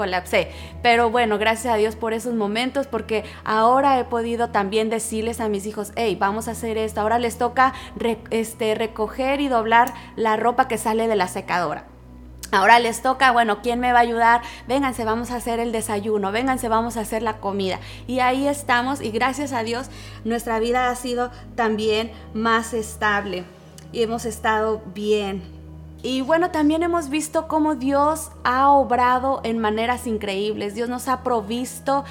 colapsé. 0.00 0.50
Pero 0.82 1.10
bueno, 1.10 1.36
gracias 1.36 1.74
a 1.74 1.76
Dios 1.76 1.94
por 1.94 2.14
esos 2.14 2.32
momentos, 2.32 2.86
porque 2.86 3.22
ahora 3.44 3.98
he 4.00 4.04
podido 4.04 4.48
también 4.48 4.88
decirles 4.88 5.40
a 5.40 5.50
mis 5.50 5.66
hijos, 5.66 5.92
hey, 5.94 6.16
vamos 6.18 6.48
a 6.48 6.52
hacer 6.52 6.78
esto. 6.78 7.02
Ahora 7.02 7.18
les 7.18 7.36
toca 7.36 7.74
este, 8.30 8.74
recoger 8.74 9.42
y 9.42 9.48
doblar 9.48 9.92
la 10.16 10.38
ropa 10.38 10.68
que 10.68 10.78
sale 10.78 11.06
de 11.06 11.16
la 11.16 11.28
secadora. 11.28 11.84
Ahora 12.50 12.78
les 12.78 13.02
toca, 13.02 13.30
bueno, 13.30 13.60
¿quién 13.60 13.78
me 13.78 13.92
va 13.92 13.98
a 13.98 14.02
ayudar? 14.02 14.40
Vénganse, 14.66 15.04
vamos 15.04 15.30
a 15.32 15.36
hacer 15.36 15.60
el 15.60 15.70
desayuno, 15.70 16.32
vénganse, 16.32 16.70
vamos 16.70 16.96
a 16.96 17.00
hacer 17.00 17.22
la 17.22 17.36
comida. 17.40 17.78
Y 18.06 18.20
ahí 18.20 18.48
estamos 18.48 19.02
y 19.02 19.10
gracias 19.10 19.52
a 19.52 19.62
Dios 19.62 19.90
nuestra 20.24 20.60
vida 20.60 20.88
ha 20.88 20.94
sido 20.94 21.30
también 21.56 22.10
más 22.32 22.72
estable 22.72 23.44
y 23.92 24.02
hemos 24.02 24.24
estado 24.24 24.80
bien. 24.94 25.59
Y 26.02 26.22
bueno, 26.22 26.50
también 26.50 26.82
hemos 26.82 27.10
visto 27.10 27.46
cómo 27.46 27.74
Dios 27.74 28.30
ha 28.42 28.70
obrado 28.70 29.40
en 29.44 29.58
maneras 29.58 30.06
increíbles. 30.06 30.74
Dios 30.74 30.88
nos 30.88 31.08
ha 31.08 31.22
provisto 31.22 32.04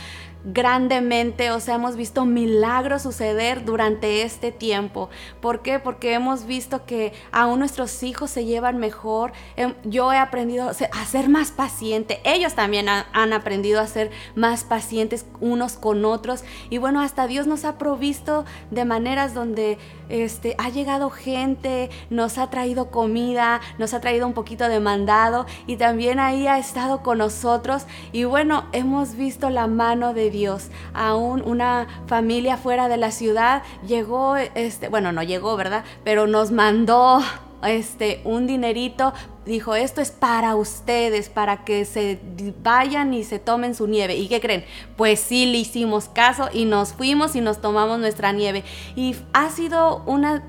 grandemente, 0.43 1.51
o 1.51 1.60
sea, 1.60 1.75
hemos 1.75 1.96
visto 1.96 2.25
milagros 2.25 3.01
suceder 3.01 3.65
durante 3.65 4.22
este 4.22 4.51
tiempo. 4.51 5.10
¿Por 5.41 5.62
qué? 5.62 5.79
Porque 5.79 6.13
hemos 6.13 6.46
visto 6.46 6.86
que 6.86 7.13
aún 7.31 7.60
nuestros 7.60 8.03
hijos 8.03 8.29
se 8.29 8.46
llevan 8.46 8.77
mejor. 8.77 9.34
Em, 9.58 9.74
yo 9.84 10.13
he 10.13 10.17
aprendido 10.17 10.69
a 10.69 11.05
ser 11.05 11.29
más 11.29 11.51
paciente. 11.51 12.22
Ellos 12.24 12.53
también 12.53 12.88
han 12.89 13.34
aprendido 13.34 13.81
a 13.81 13.88
ser 13.88 14.12
más 14.36 14.63
pacientes 14.63 15.25
unos 15.41 15.74
con 15.74 16.05
otros. 16.05 16.43
Y 16.69 16.77
bueno, 16.77 17.01
hasta 17.01 17.27
Dios 17.27 17.46
nos 17.46 17.65
ha 17.65 17.77
provisto 17.77 18.46
de 18.72 18.86
maneras 18.86 19.34
donde 19.34 19.77
este, 20.10 20.56
ha 20.58 20.70
llegado 20.70 21.10
gente, 21.10 21.89
nos 22.10 22.38
ha 22.38 22.50
traído 22.50 22.92
comida, 22.92 23.62
nos 23.78 23.94
ha 23.94 24.01
traído 24.01 24.28
un 24.28 24.34
poquito 24.34 24.68
de 24.68 24.80
mandado 24.80 25.46
y 25.68 25.78
también 25.78 26.20
ahí 26.20 26.48
ha 26.48 26.58
estado 26.58 27.01
con 27.04 27.20
nosotros 27.20 27.86
y 28.12 28.24
bueno, 28.24 28.66
hemos 28.72 29.16
visto 29.16 29.50
la 29.50 29.68
mano 29.68 30.13
de 30.13 30.30
Dios. 30.30 30.70
Aún 30.94 31.42
una 31.46 31.88
familia 32.08 32.58
fuera 32.58 32.88
de 32.88 32.98
la 32.98 33.12
ciudad 33.12 33.63
llegó, 33.86 34.36
este, 34.36 34.89
bueno, 34.89 35.12
no 35.12 35.24
llegó, 35.24 35.56
¿verdad? 35.56 35.84
Pero 36.04 36.28
nos 36.28 36.51
mandó 36.51 37.22
este, 37.63 38.22
un 38.24 38.48
dinerito, 38.48 39.13
dijo, 39.46 39.75
esto 39.75 40.01
es 40.01 40.12
para 40.12 40.56
ustedes, 40.56 41.30
para 41.30 41.63
que 41.66 41.86
se 41.86 42.20
vayan 42.62 43.13
y 43.13 43.24
se 43.24 43.39
tomen 43.39 43.75
su 43.75 43.88
nieve. 43.88 44.16
¿Y 44.16 44.28
qué 44.28 44.39
creen? 44.39 44.66
Pues 44.96 45.20
sí, 45.20 45.46
le 45.46 45.58
hicimos 45.58 46.10
caso 46.10 46.50
y 46.54 46.66
nos 46.66 46.94
fuimos 46.94 47.36
y 47.36 47.42
nos 47.42 47.62
tomamos 47.62 48.00
nuestra 48.00 48.32
nieve. 48.32 48.63
Y 48.96 49.16
ha 49.34 49.50
sido 49.50 50.04
una, 50.06 50.44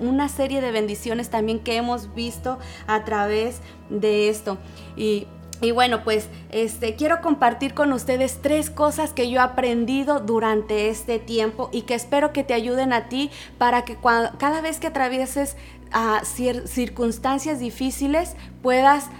una 0.00 0.28
serie 0.28 0.60
de 0.60 0.70
bendiciones 0.70 1.30
también 1.30 1.60
que 1.60 1.76
hemos 1.76 2.14
visto 2.14 2.58
a 2.86 3.04
través 3.04 3.60
de 3.90 4.28
esto. 4.28 4.58
Y 4.96 5.26
y 5.62 5.70
bueno, 5.70 6.02
pues 6.02 6.28
este, 6.50 6.96
quiero 6.96 7.20
compartir 7.20 7.72
con 7.72 7.92
ustedes 7.92 8.40
tres 8.42 8.68
cosas 8.68 9.12
que 9.12 9.30
yo 9.30 9.36
he 9.36 9.42
aprendido 9.42 10.18
durante 10.18 10.88
este 10.88 11.20
tiempo 11.20 11.70
y 11.72 11.82
que 11.82 11.94
espero 11.94 12.32
que 12.32 12.42
te 12.42 12.52
ayuden 12.52 12.92
a 12.92 13.08
ti 13.08 13.30
para 13.58 13.84
que 13.84 13.96
cada 14.38 14.60
vez 14.60 14.80
que 14.80 14.88
atravieses 14.88 15.56
a 15.92 16.22
circunstancias 16.24 17.60
difíciles 17.60 18.36
puedas 18.62 19.10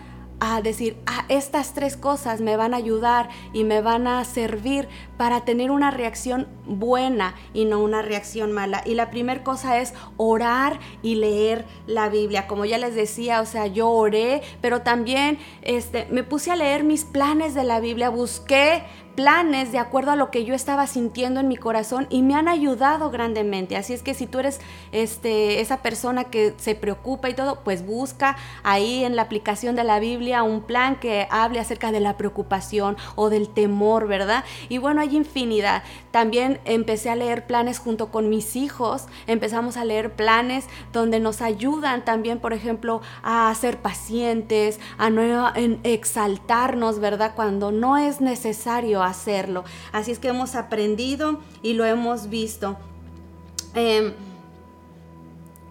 a 0.45 0.61
decir, 0.61 0.97
ah, 1.07 1.25
estas 1.29 1.73
tres 1.73 1.97
cosas 1.97 2.41
me 2.41 2.57
van 2.57 2.75
a 2.75 2.79
ayudar 2.79 3.29
y 3.53 3.63
me 3.63 3.81
van 3.81 4.09
a 4.09 4.25
servir 4.25 4.89
para 5.17 5.45
tener 5.45 5.71
una 5.71 5.93
reacción 5.93 6.49
buena 6.67 7.37
y 7.55 7.65
no 7.65 7.79
una 7.79 8.03
reacción 8.03 8.51
mala. 8.51 8.83
Y 8.85 8.95
la 8.95 9.09
primera 9.09 9.45
cosa 9.45 9.79
es 9.79 9.95
orar 10.17 10.81
y 11.01 11.15
leer 11.15 11.65
la 11.87 12.09
Biblia. 12.09 12.49
Como 12.49 12.65
ya 12.65 12.79
les 12.79 12.97
decía, 12.97 13.41
o 13.41 13.47
sea, 13.47 13.69
yo 13.69 13.89
oré, 13.89 14.43
pero 14.61 14.83
también 14.83 15.39
este, 15.63 16.09
me 16.11 16.25
puse 16.25 16.51
a 16.51 16.57
leer 16.57 16.83
mis 16.83 17.05
planes 17.05 17.55
de 17.55 17.63
la 17.63 17.79
Biblia, 17.79 18.09
busqué 18.09 18.83
planes 19.15 19.73
de 19.73 19.79
acuerdo 19.79 20.11
a 20.11 20.17
lo 20.17 20.31
que 20.31 20.45
yo 20.45 20.55
estaba 20.55 20.87
sintiendo 20.87 21.41
en 21.41 21.49
mi 21.49 21.57
corazón 21.57 22.07
y 22.11 22.23
me 22.23 22.35
han 22.35 22.49
ayudado 22.49 23.11
grandemente. 23.11 23.77
Así 23.77 23.93
es 23.93 24.03
que 24.03 24.15
si 24.15 24.27
tú 24.27 24.39
eres 24.39 24.61
este, 24.93 25.61
esa 25.61 25.83
persona 25.83 26.25
que 26.25 26.55
se 26.57 26.75
preocupa 26.75 27.29
y 27.29 27.35
todo, 27.35 27.61
pues 27.65 27.85
busca 27.87 28.37
ahí 28.63 29.05
en 29.05 29.17
la 29.17 29.23
aplicación 29.23 29.77
de 29.77 29.85
la 29.85 29.99
Biblia 30.01 30.43
un 30.43 30.63
plan 30.63 30.97
que 30.97 31.27
hable 31.31 31.61
acerca 31.61 31.93
de 31.93 32.01
la 32.01 32.17
preocupación 32.17 32.97
o 33.15 33.31
del 33.31 33.49
temor, 33.49 34.09
¿verdad? 34.09 34.45
Y 34.69 34.79
bueno, 34.79 35.01
hay 35.01 35.17
infinidad. 35.17 35.83
También 36.11 36.61
empecé 36.65 37.11
a 37.11 37.17
leer 37.17 37.47
planes 37.47 37.79
junto 37.79 38.11
con 38.11 38.29
mis 38.29 38.57
hijos, 38.57 39.07
empezamos 39.27 39.77
a 39.77 39.85
leer 39.85 40.15
planes 40.15 40.67
donde 40.93 41.21
nos 41.21 41.43
ayudan 41.43 42.05
también, 42.05 42.39
por 42.39 42.53
ejemplo, 42.53 43.03
a 43.23 43.55
ser 43.55 43.79
pacientes, 43.79 44.81
a 44.99 45.11
no 45.11 45.53
exaltarnos, 45.85 46.99
¿verdad? 46.99 47.33
Cuando 47.35 47.73
no 47.73 47.97
es 47.97 48.21
necesario 48.21 49.02
hacerlo. 49.03 49.65
Así 49.93 50.11
es 50.11 50.19
que 50.19 50.29
hemos 50.29 50.55
aprendido 50.55 51.41
y 51.63 51.75
lo 51.75 51.85
hemos 51.85 52.29
visto. 52.29 52.77
Em, 53.75 54.13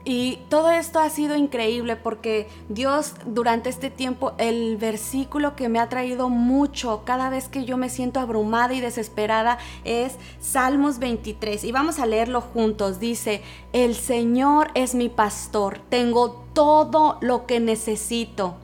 y 0.04 0.40
todo 0.50 0.72
esto 0.72 1.00
ha 1.00 1.10
sido 1.10 1.36
increíble 1.36 1.96
porque 1.96 2.48
Dios 2.70 3.14
durante 3.26 3.70
este 3.70 3.92
tiempo, 3.92 4.34
el 4.40 4.78
versículo 4.78 5.56
que 5.56 5.70
me 5.70 5.80
ha 5.80 5.90
traído 5.90 6.30
mucho 6.30 7.04
cada 7.06 7.30
vez 7.30 7.48
que 7.48 7.66
yo 7.66 7.78
me 7.78 7.90
siento 7.90 8.20
abrumada 8.20 8.74
y 8.74 8.82
desesperada 8.82 9.60
es 9.84 10.16
Salmos 10.40 10.98
23. 10.98 11.64
Y 11.64 11.72
vamos 11.72 12.00
a 12.00 12.08
leerlo 12.08 12.42
juntos. 12.42 13.00
Dice, 13.00 13.44
el 13.74 13.94
Señor 13.94 14.72
es 14.74 14.96
mi 14.96 15.10
pastor, 15.10 15.80
tengo 15.90 16.46
todo 16.54 17.20
lo 17.22 17.46
que 17.46 17.60
necesito. 17.60 18.56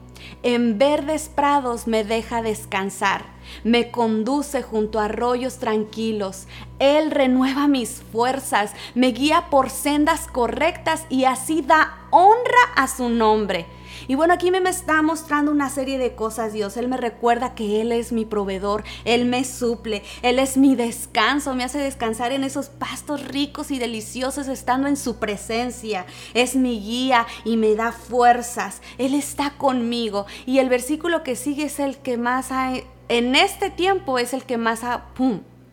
En 0.42 0.78
verdes 0.78 1.30
prados 1.34 1.86
me 1.86 2.04
deja 2.04 2.42
descansar 2.42 3.38
me 3.64 3.90
conduce 3.90 4.62
junto 4.62 5.00
a 5.00 5.06
arroyos 5.06 5.58
tranquilos. 5.58 6.46
Él 6.78 7.10
renueva 7.10 7.68
mis 7.68 8.02
fuerzas, 8.12 8.72
me 8.94 9.08
guía 9.08 9.46
por 9.50 9.70
sendas 9.70 10.26
correctas 10.26 11.04
y 11.08 11.24
así 11.24 11.62
da 11.62 11.98
honra 12.10 12.72
a 12.76 12.88
su 12.88 13.08
nombre. 13.08 13.66
Y 14.06 14.14
bueno, 14.14 14.34
aquí 14.34 14.50
me 14.50 14.58
está 14.68 15.02
mostrando 15.02 15.50
una 15.50 15.70
serie 15.70 15.98
de 15.98 16.14
cosas 16.14 16.52
Dios. 16.52 16.76
Él 16.76 16.88
me 16.88 16.96
recuerda 16.96 17.54
que 17.54 17.80
Él 17.80 17.92
es 17.92 18.12
mi 18.12 18.24
proveedor, 18.24 18.84
Él 19.04 19.24
me 19.24 19.44
suple, 19.44 20.02
Él 20.22 20.38
es 20.38 20.56
mi 20.56 20.76
descanso, 20.76 21.54
me 21.54 21.64
hace 21.64 21.78
descansar 21.78 22.32
en 22.32 22.44
esos 22.44 22.68
pastos 22.68 23.26
ricos 23.26 23.70
y 23.70 23.78
deliciosos 23.78 24.48
estando 24.48 24.88
en 24.88 24.96
su 24.96 25.16
presencia. 25.16 26.06
Es 26.34 26.54
mi 26.54 26.80
guía 26.80 27.26
y 27.44 27.56
me 27.56 27.74
da 27.74 27.92
fuerzas. 27.92 28.82
Él 28.98 29.14
está 29.14 29.50
conmigo. 29.58 30.26
Y 30.46 30.58
el 30.58 30.68
versículo 30.68 31.22
que 31.22 31.36
sigue 31.36 31.64
es 31.64 31.80
el 31.80 31.98
que 31.98 32.16
más 32.16 32.52
ha 32.52 32.72
en 33.08 33.34
este 33.34 33.70
tiempo 33.70 34.18
es 34.18 34.34
el 34.34 34.44
que 34.44 34.58
más 34.58 34.84
ha 34.84 35.06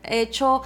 hecho 0.03 0.61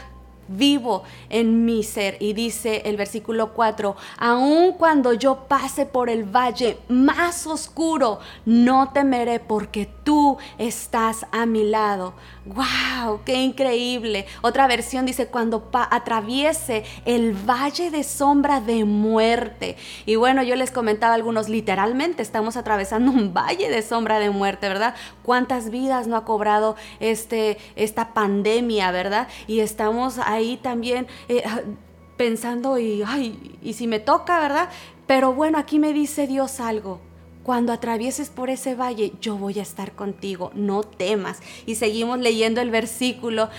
vivo 0.49 1.03
en 1.29 1.65
mi 1.65 1.83
ser. 1.83 2.17
Y 2.19 2.33
dice 2.33 2.81
el 2.85 2.97
versículo 2.97 3.53
4, 3.53 3.95
aun 4.17 4.73
cuando 4.73 5.13
yo 5.13 5.45
pase 5.47 5.85
por 5.85 6.09
el 6.09 6.23
valle 6.23 6.77
más 6.89 7.47
oscuro, 7.47 8.19
no 8.45 8.91
temeré 8.91 9.39
porque 9.39 9.89
tú 10.03 10.37
estás 10.57 11.25
a 11.31 11.45
mi 11.45 11.63
lado. 11.63 12.13
¡Wow! 12.45 13.21
¡Qué 13.25 13.35
increíble! 13.35 14.25
Otra 14.41 14.67
versión 14.67 15.05
dice, 15.05 15.27
cuando 15.27 15.69
atraviese 15.71 16.83
el 17.05 17.33
valle 17.33 17.91
de 17.91 18.03
sombra 18.03 18.59
de 18.59 18.85
muerte. 18.85 19.77
Y 20.05 20.15
bueno, 20.15 20.41
yo 20.41 20.55
les 20.55 20.71
comentaba 20.71 21.13
algunos, 21.13 21.47
literalmente 21.47 22.23
estamos 22.23 22.57
atravesando 22.57 23.11
un 23.11 23.33
valle 23.33 23.69
de 23.69 23.81
sombra 23.81 24.19
de 24.19 24.31
muerte, 24.31 24.67
¿verdad? 24.67 24.95
¿Cuántas 25.23 25.69
vidas 25.69 26.07
no 26.07 26.15
ha 26.15 26.25
cobrado 26.25 26.75
este, 26.99 27.57
esta 27.75 28.13
pandemia, 28.13 28.91
¿verdad? 28.91 29.27
Y 29.47 29.59
estamos 29.59 30.17
ahí 30.17 30.38
también 30.57 31.07
eh, 31.27 31.43
ah, 31.45 31.61
pensando, 32.17 32.77
y, 32.77 33.03
ay, 33.05 33.57
y 33.61 33.73
si 33.73 33.87
me 33.87 33.99
toca, 33.99 34.39
¿verdad? 34.39 34.69
Pero 35.07 35.33
bueno, 35.33 35.57
aquí 35.57 35.79
me 35.79 35.93
dice 35.93 36.27
Dios 36.27 36.59
algo 36.59 36.99
cuando 37.49 37.73
atravieses 37.73 38.29
por 38.29 38.51
ese 38.51 38.75
valle, 38.75 39.13
yo 39.21 39.35
voy 39.35 39.57
a 39.57 39.63
estar 39.63 39.93
contigo, 39.93 40.51
no 40.53 40.83
temas. 40.83 41.39
Y 41.65 41.75
seguimos 41.75 42.19
leyendo 42.19 42.61
el 42.61 42.69
versículo 42.69 43.49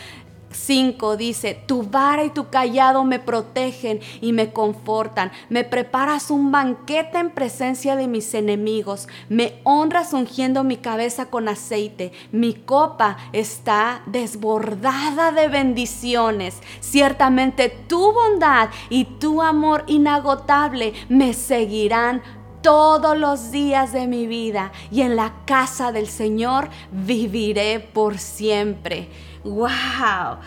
5 0.53 1.17
dice, 1.17 1.55
tu 1.67 1.83
vara 1.83 2.25
y 2.25 2.31
tu 2.31 2.49
callado 2.49 3.05
me 3.05 3.19
protegen 3.19 4.01
y 4.21 4.33
me 4.33 4.53
confortan. 4.53 5.31
Me 5.49 5.65
preparas 5.65 6.31
un 6.31 6.51
banquete 6.51 7.19
en 7.19 7.31
presencia 7.31 7.97
de 7.97 8.09
mis 8.09 8.35
enemigos. 8.35 9.09
Me 9.29 9.61
honras 9.65 10.13
ungiendo 10.13 10.65
mi 10.65 10.77
cabeza 10.77 11.27
con 11.27 11.49
aceite. 11.49 12.13
Mi 12.33 12.55
copa 12.55 13.17
está 13.33 14.03
desbordada 14.07 15.33
de 15.33 15.49
bendiciones. 15.49 16.59
Ciertamente 16.81 17.69
tu 17.69 18.13
bondad 18.13 18.71
y 18.89 19.05
tu 19.05 19.43
amor 19.43 19.85
inagotable 19.87 20.95
me 21.09 21.33
seguirán 21.33 22.23
todos 22.63 23.17
los 23.17 23.51
días 23.51 23.93
de 23.93 24.07
mi 24.07 24.27
vida 24.27 24.73
y 24.91 25.03
en 25.03 25.17
la 25.17 25.33
casa 25.47 25.93
del 25.93 26.09
Señor 26.09 26.69
viviré 26.93 27.81
por 27.81 28.19
siempre. 28.19 29.09
¡Wow! 29.43 30.39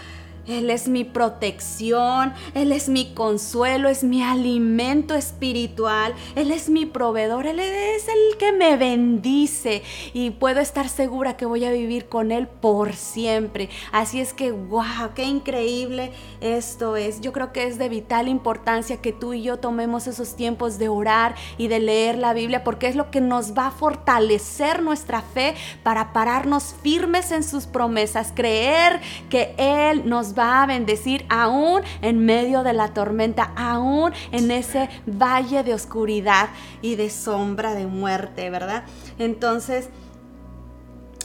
Él 0.48 0.70
es 0.70 0.88
mi 0.88 1.04
protección, 1.04 2.34
Él 2.54 2.72
es 2.72 2.90
mi 2.90 3.14
consuelo, 3.14 3.88
es 3.88 4.04
mi 4.04 4.22
alimento 4.24 5.16
espiritual, 5.16 6.14
Él 6.36 6.52
es 6.52 6.70
mi 6.70 6.86
proveedor, 6.86 7.48
Él 7.48 7.60
es 7.60 8.08
el 8.08 8.38
que 8.38 8.52
me 8.52 8.76
bendice 8.76 9.84
y 10.14 10.32
puedo 10.32 10.60
estar 10.60 10.90
segura 10.90 11.38
que 11.38 11.46
voy 11.46 11.64
a 11.66 11.72
vivir 11.72 12.08
con 12.08 12.32
Él 12.32 12.48
por 12.48 12.94
siempre. 12.94 13.70
Así 13.92 14.20
es 14.20 14.34
que, 14.34 14.52
wow, 14.52 15.14
qué 15.16 15.24
increíble 15.24 16.12
esto 16.42 16.98
es. 16.98 17.22
Yo 17.22 17.32
creo 17.32 17.54
que 17.54 17.68
es 17.68 17.78
de 17.78 17.88
vital 17.88 18.28
importancia 18.28 18.98
que 18.98 19.14
tú 19.14 19.34
y 19.34 19.44
yo 19.44 19.58
tomemos 19.58 20.08
esos 20.08 20.36
tiempos 20.36 20.78
de 20.78 20.90
orar 20.90 21.36
y 21.58 21.68
de 21.68 21.80
leer 21.80 22.18
la 22.18 22.34
Biblia 22.34 22.64
porque 22.64 22.88
es 22.88 22.96
lo 22.96 23.12
que 23.12 23.22
nos 23.22 23.58
va 23.58 23.68
a 23.68 23.72
fortalecer 23.72 24.84
nuestra 24.84 25.22
fe 25.22 25.56
para 25.84 26.12
pararnos 26.12 26.76
firmes 26.82 27.32
en 27.32 27.44
sus 27.44 27.66
promesas, 27.66 28.34
creer 28.36 29.00
que 29.30 29.56
Él 29.58 30.10
nos 30.10 30.33
va 30.38 30.64
a 30.64 30.66
bendecir 30.66 31.26
aún 31.30 31.82
en 32.02 32.26
medio 32.26 32.64
de 32.64 32.74
la 32.74 32.90
tormenta, 32.90 33.52
aún 33.56 34.12
en 34.32 34.52
ese 34.52 34.90
valle 35.06 35.64
de 35.64 35.74
oscuridad 35.74 36.50
y 36.82 36.96
de 36.96 37.10
sombra 37.10 37.74
de 37.74 37.88
muerte, 37.88 38.50
¿verdad? 38.50 38.84
Entonces, 39.20 39.90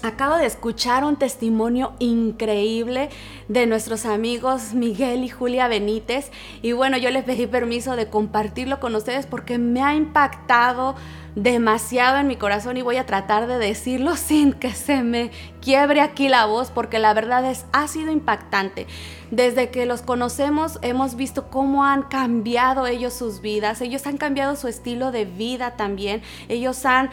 Acabo 0.02 0.36
de 0.36 0.46
escuchar 0.46 1.02
un 1.02 1.16
testimonio 1.16 1.92
increíble 1.98 3.10
de 3.48 3.66
nuestros 3.66 4.06
amigos 4.06 4.72
Miguel 4.72 5.24
y 5.24 5.28
Julia 5.28 5.66
Benítez 5.66 6.30
y 6.62 6.70
bueno, 6.70 6.96
yo 6.98 7.10
les 7.10 7.24
pedí 7.24 7.48
permiso 7.48 7.96
de 7.96 8.08
compartirlo 8.08 8.78
con 8.78 8.94
ustedes 8.94 9.26
porque 9.26 9.58
me 9.58 9.82
ha 9.82 9.96
impactado 9.96 10.94
demasiado 11.34 12.18
en 12.18 12.28
mi 12.28 12.36
corazón 12.36 12.76
y 12.76 12.82
voy 12.82 12.96
a 12.96 13.06
tratar 13.06 13.48
de 13.48 13.58
decirlo 13.58 14.14
sin 14.16 14.52
que 14.52 14.70
se 14.70 15.02
me 15.02 15.32
quiebre 15.60 16.00
aquí 16.00 16.28
la 16.28 16.46
voz 16.46 16.70
porque 16.70 17.00
la 17.00 17.12
verdad 17.12 17.44
es 17.44 17.66
ha 17.72 17.88
sido 17.88 18.12
impactante. 18.12 18.86
Desde 19.32 19.70
que 19.70 19.84
los 19.84 20.02
conocemos 20.02 20.78
hemos 20.82 21.16
visto 21.16 21.50
cómo 21.50 21.84
han 21.84 22.02
cambiado 22.02 22.86
ellos 22.86 23.14
sus 23.14 23.40
vidas, 23.40 23.80
ellos 23.80 24.06
han 24.06 24.16
cambiado 24.16 24.54
su 24.54 24.68
estilo 24.68 25.10
de 25.10 25.24
vida 25.24 25.72
también, 25.72 26.22
ellos 26.48 26.86
han 26.86 27.10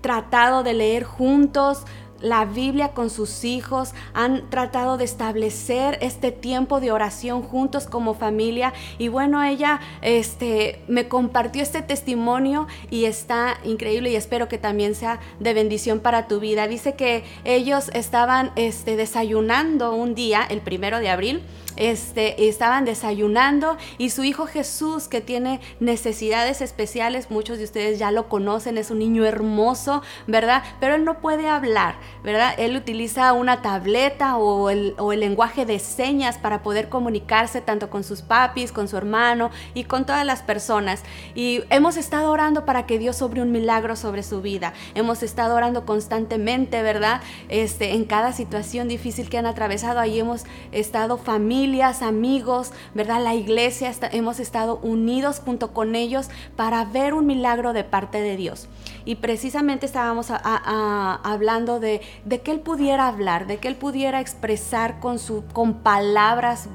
tratado 0.00 0.62
de 0.62 0.74
leer 0.74 1.04
juntos 1.04 1.84
la 2.20 2.44
Biblia 2.44 2.88
con 2.88 3.10
sus 3.10 3.44
hijos, 3.44 3.92
han 4.14 4.48
tratado 4.50 4.96
de 4.96 5.04
establecer 5.04 5.98
este 6.00 6.32
tiempo 6.32 6.80
de 6.80 6.92
oración 6.92 7.42
juntos 7.42 7.86
como 7.86 8.14
familia 8.14 8.72
y 8.98 9.08
bueno, 9.08 9.42
ella 9.42 9.80
este 10.02 10.82
me 10.88 11.08
compartió 11.08 11.62
este 11.62 11.82
testimonio 11.82 12.66
y 12.90 13.04
está 13.04 13.58
increíble 13.64 14.10
y 14.10 14.16
espero 14.16 14.48
que 14.48 14.58
también 14.58 14.94
sea 14.94 15.20
de 15.40 15.54
bendición 15.54 16.00
para 16.00 16.28
tu 16.28 16.40
vida. 16.40 16.68
Dice 16.68 16.94
que 16.94 17.24
ellos 17.44 17.90
estaban 17.94 18.52
este 18.56 18.96
desayunando 18.96 19.94
un 19.94 20.14
día, 20.14 20.46
el 20.48 20.60
primero 20.60 20.98
de 20.98 21.10
abril, 21.10 21.42
este, 21.76 22.48
estaban 22.48 22.84
desayunando 22.84 23.76
y 23.98 24.10
su 24.10 24.24
hijo 24.24 24.46
Jesús, 24.46 25.08
que 25.08 25.20
tiene 25.20 25.60
necesidades 25.80 26.60
especiales, 26.60 27.30
muchos 27.30 27.58
de 27.58 27.64
ustedes 27.64 27.98
ya 27.98 28.10
lo 28.10 28.28
conocen, 28.28 28.78
es 28.78 28.90
un 28.90 28.98
niño 28.98 29.24
hermoso, 29.24 30.02
¿verdad? 30.26 30.62
Pero 30.80 30.94
él 30.94 31.04
no 31.04 31.20
puede 31.20 31.48
hablar, 31.48 31.96
¿verdad? 32.24 32.54
Él 32.58 32.76
utiliza 32.76 33.32
una 33.32 33.62
tableta 33.62 34.36
o 34.36 34.70
el, 34.70 34.96
lenguaje 35.16 35.64
de 35.66 35.78
señas 35.78 36.38
para 36.38 36.62
poder 36.62 36.88
comunicarse 36.88 37.60
tanto 37.60 37.90
con 37.90 38.04
sus 38.04 38.22
papis, 38.22 38.72
con 38.72 38.88
su 38.88 38.96
hermano 38.96 39.50
y 39.74 39.84
con 39.84 40.04
todas 40.04 40.26
las 40.26 40.42
personas. 40.42 41.02
Y 41.34 41.62
hemos 41.70 41.96
estado 41.96 42.30
orando 42.30 42.64
para 42.64 42.86
que 42.86 42.98
Dios 42.98 43.16
sobre 43.16 43.42
un 43.42 43.52
milagro 43.52 43.96
sobre 43.96 44.22
su 44.22 44.42
vida. 44.42 44.72
Hemos 44.94 45.22
estado 45.22 45.54
orando 45.54 45.86
constantemente, 45.86 46.82
¿verdad? 46.82 47.20
Este, 47.48 47.94
en 47.94 48.04
cada 48.04 48.32
situación 48.32 48.88
difícil 48.88 49.28
que 49.28 49.38
han 49.38 49.46
atravesado, 49.46 50.00
ahí 50.00 50.20
hemos 50.20 50.44
estado 50.72 51.16
familia 51.16 51.65
amigos, 52.02 52.72
¿verdad? 52.94 53.22
La 53.22 53.34
iglesia, 53.34 53.92
hemos 54.12 54.38
estado 54.40 54.78
unidos 54.82 55.40
junto 55.44 55.72
con 55.72 55.94
ellos 55.94 56.28
para 56.54 56.84
ver 56.84 57.12
un 57.12 57.26
milagro 57.26 57.72
de 57.72 57.84
parte 57.84 58.20
de 58.20 58.36
Dios. 58.36 58.68
Y 59.04 59.16
precisamente 59.16 59.86
estábamos 59.86 60.28
hablando 60.30 61.80
de, 61.80 62.00
de 62.24 62.40
que 62.40 62.52
Él 62.52 62.60
pudiera 62.60 63.08
hablar, 63.08 63.46
de 63.46 63.58
que 63.58 63.68
Él 63.68 63.76
pudiera 63.76 64.20
expresar 64.20 65.00
con, 65.00 65.18
su, 65.18 65.44
con 65.52 65.74
palabras 65.74 66.68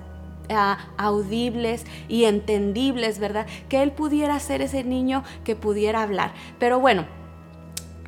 audibles 0.97 1.85
y 2.09 2.25
entendibles, 2.25 3.19
¿verdad? 3.19 3.47
Que 3.69 3.81
él 3.83 3.91
pudiera 3.91 4.37
ser 4.39 4.61
ese 4.61 4.83
niño 4.83 5.23
que 5.45 5.55
pudiera 5.55 6.01
hablar. 6.01 6.33
Pero 6.59 6.81
bueno, 6.81 7.05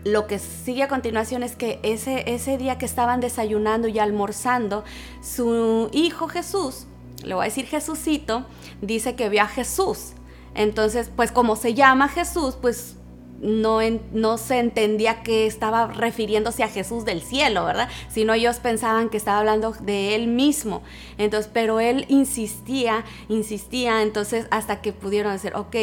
lo 0.04 0.28
que 0.28 0.40
sigue 0.40 0.84
a 0.84 0.88
continuación 0.88 1.44
es 1.44 1.56
que 1.56 1.80
ese, 1.84 2.24
ese 2.34 2.58
día 2.58 2.78
que 2.78 2.86
estaban 2.86 3.20
desayunando 3.20 3.88
y 3.88 4.00
almorzando, 4.00 4.84
su 5.22 5.90
hijo 5.94 6.28
Jesús, 6.28 6.88
le 7.24 7.36
voy 7.36 7.44
a 7.44 7.46
decir 7.46 7.66
Jesucito, 7.66 8.46
dice 8.82 9.16
que 9.16 9.30
vio 9.30 9.44
a 9.44 9.48
Jesús. 9.48 10.14
Entonces, 10.56 11.10
pues 11.16 11.32
como 11.32 11.56
se 11.56 11.74
llama 11.74 12.10
Jesús, 12.10 12.58
pues 12.62 12.98
no, 13.42 13.80
no, 14.14 14.38
se 14.38 14.60
entendía 14.60 15.22
que 15.22 15.46
estaba 15.46 15.88
refiriéndose 15.88 16.64
a 16.64 16.70
Jesús 16.70 17.04
del 17.06 17.22
cielo, 17.22 17.66
¿verdad? 17.66 17.90
Sino 18.10 18.34
ellos 18.34 18.58
pensaban 18.58 19.10
que 19.10 19.18
estaba 19.18 19.40
hablando 19.40 19.72
de 19.72 20.16
él 20.16 20.28
mismo. 20.28 20.82
Entonces, 21.18 21.52
pero 21.54 21.80
él 21.80 22.06
insistía, 22.08 23.04
insistía, 23.28 24.02
entonces 24.02 24.48
hasta 24.50 24.82
que 24.82 24.94
pudieron 24.94 25.34
decir, 25.34 25.54
ok, 25.56 25.76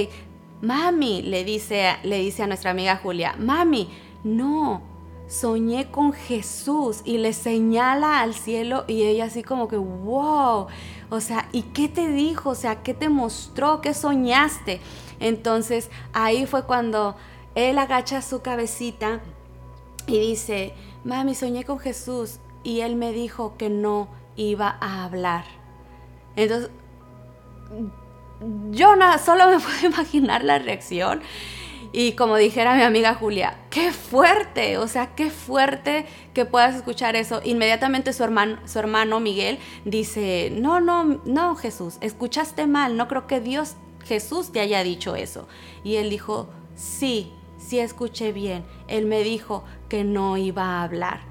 mami, 0.62 1.22
le 1.22 1.44
dice, 1.44 1.96
le 2.02 2.18
dice 2.18 2.42
a 2.42 2.46
nuestra 2.46 2.70
amiga 2.70 2.96
Julia, 2.96 3.34
mami, 3.38 3.88
no, 4.24 4.82
soñé 5.28 5.90
con 5.90 6.12
Jesús 6.12 7.02
y 7.04 7.18
le 7.18 7.32
señala 7.32 8.20
al 8.20 8.34
cielo 8.34 8.84
y 8.88 9.04
ella 9.04 9.26
así 9.26 9.42
como 9.42 9.68
que, 9.68 9.76
wow, 9.76 10.66
o 11.08 11.20
sea, 11.20 11.48
¿y 11.52 11.62
qué 11.62 11.88
te 11.88 12.08
dijo? 12.08 12.50
O 12.50 12.54
sea, 12.54 12.82
¿qué 12.82 12.94
te 12.94 13.08
mostró? 13.08 13.80
¿Qué 13.80 13.94
soñaste? 13.94 14.80
Entonces 15.20 15.90
ahí 16.12 16.46
fue 16.46 16.64
cuando 16.64 17.16
él 17.54 17.78
agacha 17.78 18.22
su 18.22 18.42
cabecita 18.42 19.20
y 20.06 20.18
dice, 20.18 20.74
mami, 21.04 21.34
soñé 21.34 21.64
con 21.64 21.78
Jesús 21.78 22.40
y 22.64 22.80
él 22.80 22.96
me 22.96 23.12
dijo 23.12 23.54
que 23.56 23.70
no 23.70 24.08
iba 24.36 24.76
a 24.80 25.04
hablar. 25.04 25.44
Entonces, 26.36 26.70
yo 28.70 28.94
solo 29.24 29.46
me 29.48 29.58
puedo 29.60 29.86
imaginar 29.86 30.44
la 30.44 30.58
reacción. 30.58 31.20
Y 31.92 32.12
como 32.12 32.36
dijera 32.36 32.76
mi 32.76 32.82
amiga 32.82 33.14
Julia, 33.14 33.56
qué 33.68 33.92
fuerte, 33.92 34.78
o 34.78 34.86
sea, 34.86 35.14
qué 35.16 35.30
fuerte 35.30 36.06
que 36.34 36.44
puedas 36.44 36.76
escuchar 36.76 37.16
eso. 37.16 37.40
Inmediatamente 37.44 38.12
su 38.12 38.22
hermano, 38.22 38.58
su 38.66 38.78
hermano 38.78 39.18
Miguel 39.18 39.58
dice, 39.84 40.52
no, 40.54 40.80
no, 40.80 41.20
no, 41.24 41.56
Jesús, 41.56 41.96
escuchaste 42.00 42.66
mal, 42.66 42.96
no 42.96 43.08
creo 43.08 43.26
que 43.26 43.40
Dios, 43.40 43.74
Jesús 44.04 44.52
te 44.52 44.60
haya 44.60 44.84
dicho 44.84 45.16
eso. 45.16 45.48
Y 45.82 45.96
él 45.96 46.10
dijo, 46.10 46.48
sí, 46.76 47.32
sí 47.58 47.80
escuché 47.80 48.32
bien. 48.32 48.64
Él 48.86 49.06
me 49.06 49.22
dijo 49.24 49.64
que 49.88 50.04
no 50.04 50.36
iba 50.36 50.62
a 50.64 50.82
hablar. 50.84 51.29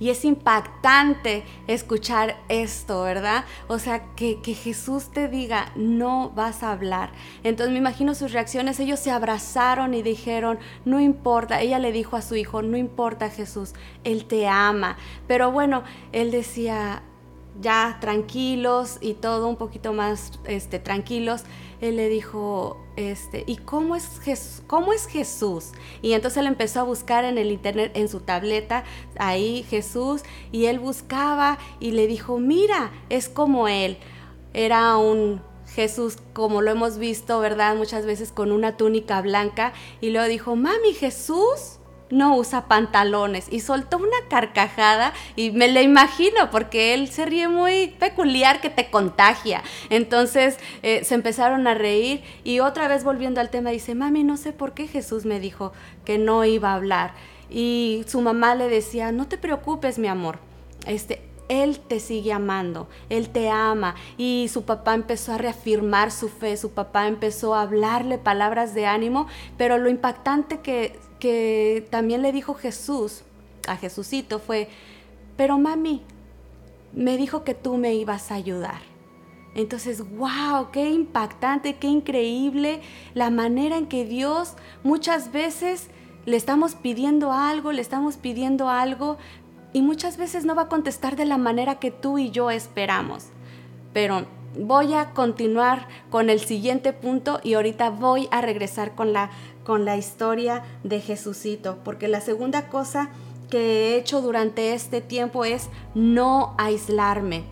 Y 0.00 0.10
es 0.10 0.24
impactante 0.24 1.44
escuchar 1.66 2.36
esto, 2.48 3.02
¿verdad? 3.02 3.44
O 3.66 3.78
sea, 3.78 4.14
que, 4.14 4.38
Jesús 4.58 5.10
te 5.10 5.28
diga, 5.28 5.72
no 5.76 6.30
vas 6.30 6.62
a 6.62 6.72
hablar. 6.72 7.10
Entonces 7.42 7.72
me 7.72 7.78
imagino 7.78 8.14
sus 8.14 8.32
reacciones, 8.32 8.80
ellos 8.80 8.98
se 8.98 9.10
abrazaron 9.10 9.94
y 9.94 10.02
dijeron, 10.02 10.58
no 10.84 11.00
importa, 11.00 11.60
ella 11.60 11.78
le 11.78 11.92
dijo 11.92 12.16
a 12.16 12.22
su 12.22 12.34
hijo, 12.34 12.62
no 12.62 12.76
importa 12.76 13.30
Jesús, 13.30 13.74
Él 14.04 14.24
te 14.24 14.48
ama. 14.48 14.96
Pero 15.26 15.52
bueno, 15.52 15.84
él 16.12 16.30
decía, 16.30 17.02
ya 17.60 17.98
tranquilos 18.00 18.98
y 19.00 19.14
todo 19.14 19.48
un 19.48 19.56
poquito 19.56 19.92
más 19.92 20.32
este, 20.44 20.78
tranquilos, 20.78 21.42
él 21.80 21.96
le 21.96 22.08
dijo, 22.08 22.76
este, 22.96 23.44
¿y 23.46 23.56
cómo 23.56 23.94
es, 23.94 24.20
Jesús? 24.20 24.62
cómo 24.66 24.92
es 24.92 25.06
Jesús? 25.06 25.72
Y 26.02 26.12
entonces 26.12 26.38
él 26.38 26.46
empezó 26.46 26.80
a 26.80 26.82
buscar 26.82 27.24
en 27.24 27.38
el 27.38 27.50
internet, 27.50 27.92
en 27.94 28.08
su 28.08 28.20
tableta, 28.20 28.84
ahí 29.18 29.64
Jesús, 29.68 30.22
y 30.50 30.66
él 30.66 30.78
buscaba 30.78 31.58
y 31.80 31.92
le 31.92 32.06
dijo, 32.06 32.38
mira, 32.38 32.90
es 33.08 33.28
como 33.28 33.68
él. 33.68 33.98
Era 34.54 34.96
un 34.96 35.40
Jesús, 35.74 36.16
como 36.32 36.62
lo 36.62 36.70
hemos 36.70 36.98
visto, 36.98 37.38
¿verdad? 37.40 37.76
Muchas 37.76 38.06
veces 38.06 38.32
con 38.32 38.50
una 38.50 38.76
túnica 38.76 39.20
blanca, 39.20 39.72
y 40.00 40.10
luego 40.10 40.28
dijo, 40.28 40.56
mami, 40.56 40.94
Jesús 40.94 41.77
no 42.10 42.36
usa 42.36 42.66
pantalones 42.66 43.46
y 43.50 43.60
soltó 43.60 43.98
una 43.98 44.16
carcajada 44.28 45.12
y 45.36 45.50
me 45.50 45.68
la 45.68 45.82
imagino 45.82 46.50
porque 46.50 46.94
él 46.94 47.08
se 47.08 47.26
ríe 47.26 47.48
muy 47.48 47.88
peculiar 47.98 48.60
que 48.60 48.70
te 48.70 48.90
contagia. 48.90 49.62
Entonces 49.90 50.58
eh, 50.82 51.04
se 51.04 51.14
empezaron 51.14 51.66
a 51.66 51.74
reír 51.74 52.22
y 52.44 52.60
otra 52.60 52.88
vez 52.88 53.04
volviendo 53.04 53.40
al 53.40 53.50
tema 53.50 53.70
dice, 53.70 53.94
mami, 53.94 54.24
no 54.24 54.36
sé 54.36 54.52
por 54.52 54.72
qué 54.72 54.86
Jesús 54.88 55.24
me 55.24 55.40
dijo 55.40 55.72
que 56.04 56.18
no 56.18 56.44
iba 56.44 56.70
a 56.70 56.74
hablar. 56.74 57.12
Y 57.50 58.04
su 58.06 58.20
mamá 58.20 58.54
le 58.54 58.68
decía, 58.68 59.12
no 59.12 59.26
te 59.26 59.38
preocupes, 59.38 59.98
mi 59.98 60.08
amor. 60.08 60.38
Este, 60.86 61.27
él 61.48 61.80
te 61.80 61.98
sigue 61.98 62.32
amando, 62.32 62.88
Él 63.08 63.30
te 63.30 63.48
ama. 63.48 63.94
Y 64.16 64.48
su 64.52 64.62
papá 64.62 64.94
empezó 64.94 65.32
a 65.32 65.38
reafirmar 65.38 66.10
su 66.10 66.28
fe, 66.28 66.56
su 66.56 66.70
papá 66.70 67.08
empezó 67.08 67.54
a 67.54 67.62
hablarle 67.62 68.18
palabras 68.18 68.74
de 68.74 68.86
ánimo, 68.86 69.26
pero 69.56 69.78
lo 69.78 69.88
impactante 69.88 70.60
que, 70.60 70.98
que 71.18 71.86
también 71.90 72.22
le 72.22 72.32
dijo 72.32 72.54
Jesús, 72.54 73.22
a 73.66 73.76
Jesucito, 73.76 74.38
fue, 74.38 74.68
pero 75.36 75.58
mami, 75.58 76.02
me 76.92 77.16
dijo 77.16 77.44
que 77.44 77.54
tú 77.54 77.76
me 77.76 77.94
ibas 77.94 78.30
a 78.30 78.34
ayudar. 78.34 78.80
Entonces, 79.54 80.02
wow, 80.16 80.70
qué 80.72 80.90
impactante, 80.90 81.76
qué 81.76 81.88
increíble 81.88 82.80
la 83.14 83.30
manera 83.30 83.76
en 83.76 83.86
que 83.86 84.04
Dios 84.04 84.54
muchas 84.84 85.32
veces 85.32 85.88
le 86.26 86.36
estamos 86.36 86.74
pidiendo 86.74 87.32
algo, 87.32 87.72
le 87.72 87.80
estamos 87.80 88.16
pidiendo 88.16 88.68
algo, 88.68 89.16
y 89.72 89.82
muchas 89.82 90.16
veces 90.16 90.44
no 90.44 90.54
va 90.54 90.62
a 90.62 90.68
contestar 90.68 91.16
de 91.16 91.24
la 91.24 91.38
manera 91.38 91.78
que 91.78 91.90
tú 91.90 92.18
y 92.18 92.30
yo 92.30 92.50
esperamos. 92.50 93.26
Pero 93.92 94.26
voy 94.58 94.94
a 94.94 95.10
continuar 95.10 95.86
con 96.10 96.30
el 96.30 96.40
siguiente 96.40 96.92
punto 96.92 97.40
y 97.42 97.54
ahorita 97.54 97.90
voy 97.90 98.28
a 98.30 98.40
regresar 98.40 98.94
con 98.94 99.12
la, 99.12 99.30
con 99.64 99.84
la 99.84 99.96
historia 99.96 100.64
de 100.84 101.00
Jesucito, 101.00 101.78
porque 101.84 102.08
la 102.08 102.20
segunda 102.20 102.68
cosa 102.68 103.10
que 103.50 103.58
he 103.58 103.96
hecho 103.96 104.20
durante 104.20 104.74
este 104.74 105.00
tiempo 105.00 105.44
es 105.44 105.68
no 105.94 106.54
aislarme. 106.58 107.44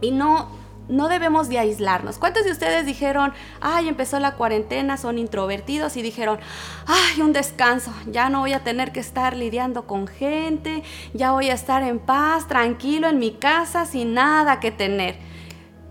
Y 0.00 0.10
no 0.10 0.48
no 0.88 1.08
debemos 1.08 1.48
de 1.48 1.58
aislarnos. 1.58 2.18
¿Cuántos 2.18 2.44
de 2.44 2.50
ustedes 2.50 2.86
dijeron, 2.86 3.32
ay, 3.60 3.88
empezó 3.88 4.20
la 4.20 4.34
cuarentena, 4.34 4.96
son 4.96 5.18
introvertidos 5.18 5.96
y 5.96 6.02
dijeron, 6.02 6.38
ay, 6.86 7.20
un 7.20 7.32
descanso, 7.32 7.92
ya 8.06 8.28
no 8.28 8.40
voy 8.40 8.52
a 8.52 8.64
tener 8.64 8.92
que 8.92 9.00
estar 9.00 9.36
lidiando 9.36 9.86
con 9.86 10.06
gente, 10.06 10.82
ya 11.12 11.32
voy 11.32 11.50
a 11.50 11.54
estar 11.54 11.82
en 11.82 11.98
paz, 11.98 12.48
tranquilo 12.48 13.08
en 13.08 13.18
mi 13.18 13.32
casa, 13.32 13.86
sin 13.86 14.14
nada 14.14 14.60
que 14.60 14.70
tener? 14.70 15.16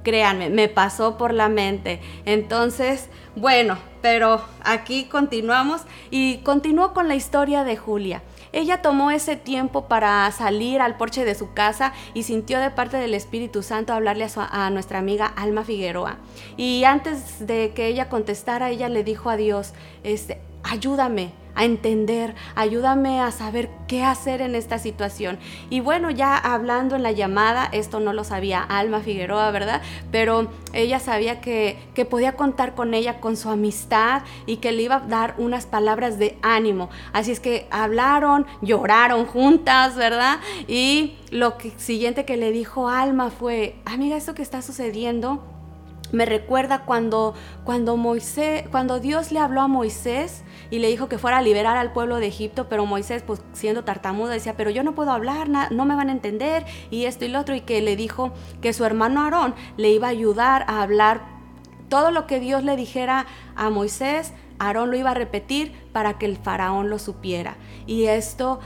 Créanme, 0.04 0.50
me 0.50 0.68
pasó 0.68 1.18
por 1.18 1.34
la 1.34 1.48
mente. 1.48 2.02
Entonces, 2.26 3.10
bueno, 3.36 3.78
pero 4.02 4.44
aquí 4.64 5.06
continuamos 5.06 5.82
y 6.12 6.40
continúo 6.40 6.94
con 6.94 7.08
la 7.08 7.16
historia 7.16 7.64
de 7.64 7.78
Julia. 7.78 8.22
Ella 8.54 8.84
tomó 8.84 9.10
ese 9.10 9.36
tiempo 9.36 9.88
para 9.88 10.32
salir 10.32 10.80
al 10.80 10.96
porche 10.96 11.26
de 11.26 11.34
su 11.34 11.54
casa 11.54 11.92
y 12.14 12.24
sintió 12.24 12.60
de 12.60 12.70
parte 12.70 12.98
del 12.98 13.16
Espíritu 13.16 13.64
Santo 13.64 13.94
hablarle 13.94 14.28
a, 14.36 14.70
nuestra 14.70 15.00
amiga 15.00 15.26
Alma 15.26 15.64
Figueroa. 15.64 16.18
Y 16.56 16.84
antes 16.84 17.46
de 17.46 17.74
que 17.74 17.88
ella 17.88 18.10
contestara, 18.10 18.70
ella 18.70 18.90
le 18.90 19.04
dijo 19.04 19.32
a 19.32 19.38
Dios, 19.38 19.74
este, 20.04 20.40
ayúdame, 20.64 21.32
a 21.56 21.66
entender, 21.66 22.36
ayúdame 22.56 23.22
a 23.22 23.32
saber 23.32 23.70
qué 23.88 24.04
hacer 24.04 24.42
en 24.42 24.56
esta 24.56 24.80
situación. 24.80 25.38
Y 25.70 25.80
bueno, 25.80 26.10
ya 26.10 26.38
hablando 26.38 26.96
en 26.96 27.04
la 27.04 27.12
llamada, 27.12 27.70
esto 27.72 28.00
no 28.00 28.14
lo 28.14 28.24
sabía 28.24 28.62
Alma 28.62 29.02
Figueroa, 29.02 29.52
¿verdad? 29.52 29.82
Pero 30.12 30.50
ella 30.74 31.00
sabía 31.00 31.42
que, 31.42 31.78
que 31.94 32.06
podía 32.06 32.34
contar 32.34 32.76
con 32.76 32.94
ella, 32.94 33.20
con 33.20 33.38
su 33.38 33.50
amistad 33.50 34.24
y 34.46 34.58
que 34.58 34.72
le 34.72 34.84
iba 34.84 34.96
a 34.96 35.00
dar 35.00 35.36
unas 35.38 35.66
palabras 35.66 36.18
de 36.18 36.38
ánimo. 36.42 36.90
Así 37.12 37.32
es 37.32 37.40
que 37.40 37.68
hablaron, 37.70 38.46
lloraron 38.62 39.26
juntas, 39.26 39.96
¿verdad? 39.96 40.40
Y 40.68 41.18
lo 41.30 41.58
que, 41.58 41.72
siguiente 41.78 42.26
que 42.26 42.38
le 42.38 42.52
dijo 42.52 42.90
Alma 42.90 43.30
fue, 43.30 43.76
amiga, 43.86 44.18
esto 44.18 44.34
que 44.34 44.42
está 44.42 44.62
sucediendo 44.62 45.53
me 46.14 46.26
recuerda 46.26 46.86
cuando, 46.86 47.34
cuando, 47.66 47.98
Moisés, 47.98 48.64
cuando 48.70 49.00
Dios 49.00 49.32
le 49.32 49.40
habló 49.40 49.62
a 49.62 49.68
Moisés 49.68 50.44
y 50.70 50.78
le 50.80 50.88
dijo 50.88 51.10
que 51.10 51.18
fuera 51.18 51.40
a 51.40 51.42
liberar 51.42 51.76
al 51.76 51.92
pueblo 51.92 52.18
de 52.18 52.28
Egipto, 52.28 52.70
pero 52.70 52.86
Moisés, 52.86 53.24
pues 53.24 53.42
siendo 53.52 53.84
tartamudo, 53.84 54.30
decía, 54.30 54.56
pero 54.56 54.70
yo 54.70 54.84
no 54.84 54.94
puedo 54.94 55.12
hablar, 55.12 55.50
no 55.50 55.86
me 55.86 55.96
van 55.96 56.10
a 56.10 56.12
entender, 56.12 56.66
y 56.92 57.06
esto 57.06 57.26
y 57.26 57.30
lo 57.30 57.40
otro, 57.40 57.56
y 57.56 57.62
que 57.62 57.82
le 57.82 57.96
dijo 57.96 58.32
que 58.62 58.74
su 58.74 58.86
hermano 58.86 59.22
Aarón 59.22 59.56
le 59.76 59.90
iba 59.90 60.08
a 60.08 60.12
ayudar 60.12 60.66
a 60.68 60.84
hablar 60.84 61.34
todo 61.90 62.12
lo 62.12 62.28
que 62.28 62.40
Dios 62.40 62.64
le 62.64 62.76
dijera 62.76 63.26
a 63.56 63.72
Moisés, 63.72 64.34
Aarón 64.60 64.92
lo 64.92 64.98
iba 64.98 65.12
a 65.12 65.16
repetir 65.16 65.74
para 65.92 66.20
que 66.20 66.28
el 66.28 66.38
faraón 66.38 66.92
lo 66.92 67.00
supiera. 67.00 67.58
Y 67.88 68.06
esto, 68.06 68.60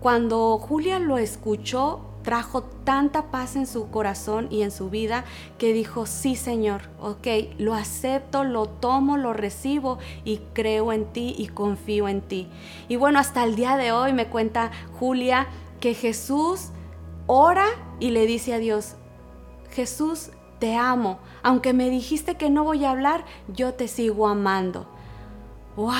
cuando 0.00 0.58
Julia 0.58 0.98
lo 0.98 1.18
escuchó, 1.18 2.09
trajo 2.22 2.62
tanta 2.62 3.30
paz 3.30 3.56
en 3.56 3.66
su 3.66 3.90
corazón 3.90 4.48
y 4.50 4.62
en 4.62 4.70
su 4.70 4.90
vida 4.90 5.24
que 5.58 5.72
dijo, 5.72 6.06
sí 6.06 6.36
Señor, 6.36 6.82
ok, 7.00 7.26
lo 7.58 7.74
acepto, 7.74 8.44
lo 8.44 8.66
tomo, 8.66 9.16
lo 9.16 9.32
recibo 9.32 9.98
y 10.24 10.38
creo 10.52 10.92
en 10.92 11.06
ti 11.06 11.34
y 11.38 11.48
confío 11.48 12.08
en 12.08 12.20
ti. 12.20 12.48
Y 12.88 12.96
bueno, 12.96 13.18
hasta 13.18 13.44
el 13.44 13.56
día 13.56 13.76
de 13.76 13.92
hoy 13.92 14.12
me 14.12 14.26
cuenta 14.26 14.70
Julia 14.98 15.46
que 15.80 15.94
Jesús 15.94 16.68
ora 17.26 17.66
y 17.98 18.10
le 18.10 18.26
dice 18.26 18.54
a 18.54 18.58
Dios, 18.58 18.96
Jesús, 19.70 20.30
te 20.58 20.76
amo, 20.76 21.20
aunque 21.42 21.72
me 21.72 21.88
dijiste 21.88 22.36
que 22.36 22.50
no 22.50 22.64
voy 22.64 22.84
a 22.84 22.90
hablar, 22.90 23.24
yo 23.48 23.74
te 23.74 23.88
sigo 23.88 24.28
amando. 24.28 24.86
¡Wow! 25.76 25.90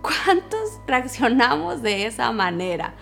¿Cuántos 0.00 0.80
reaccionamos 0.86 1.82
de 1.82 2.06
esa 2.06 2.32
manera? 2.32 2.94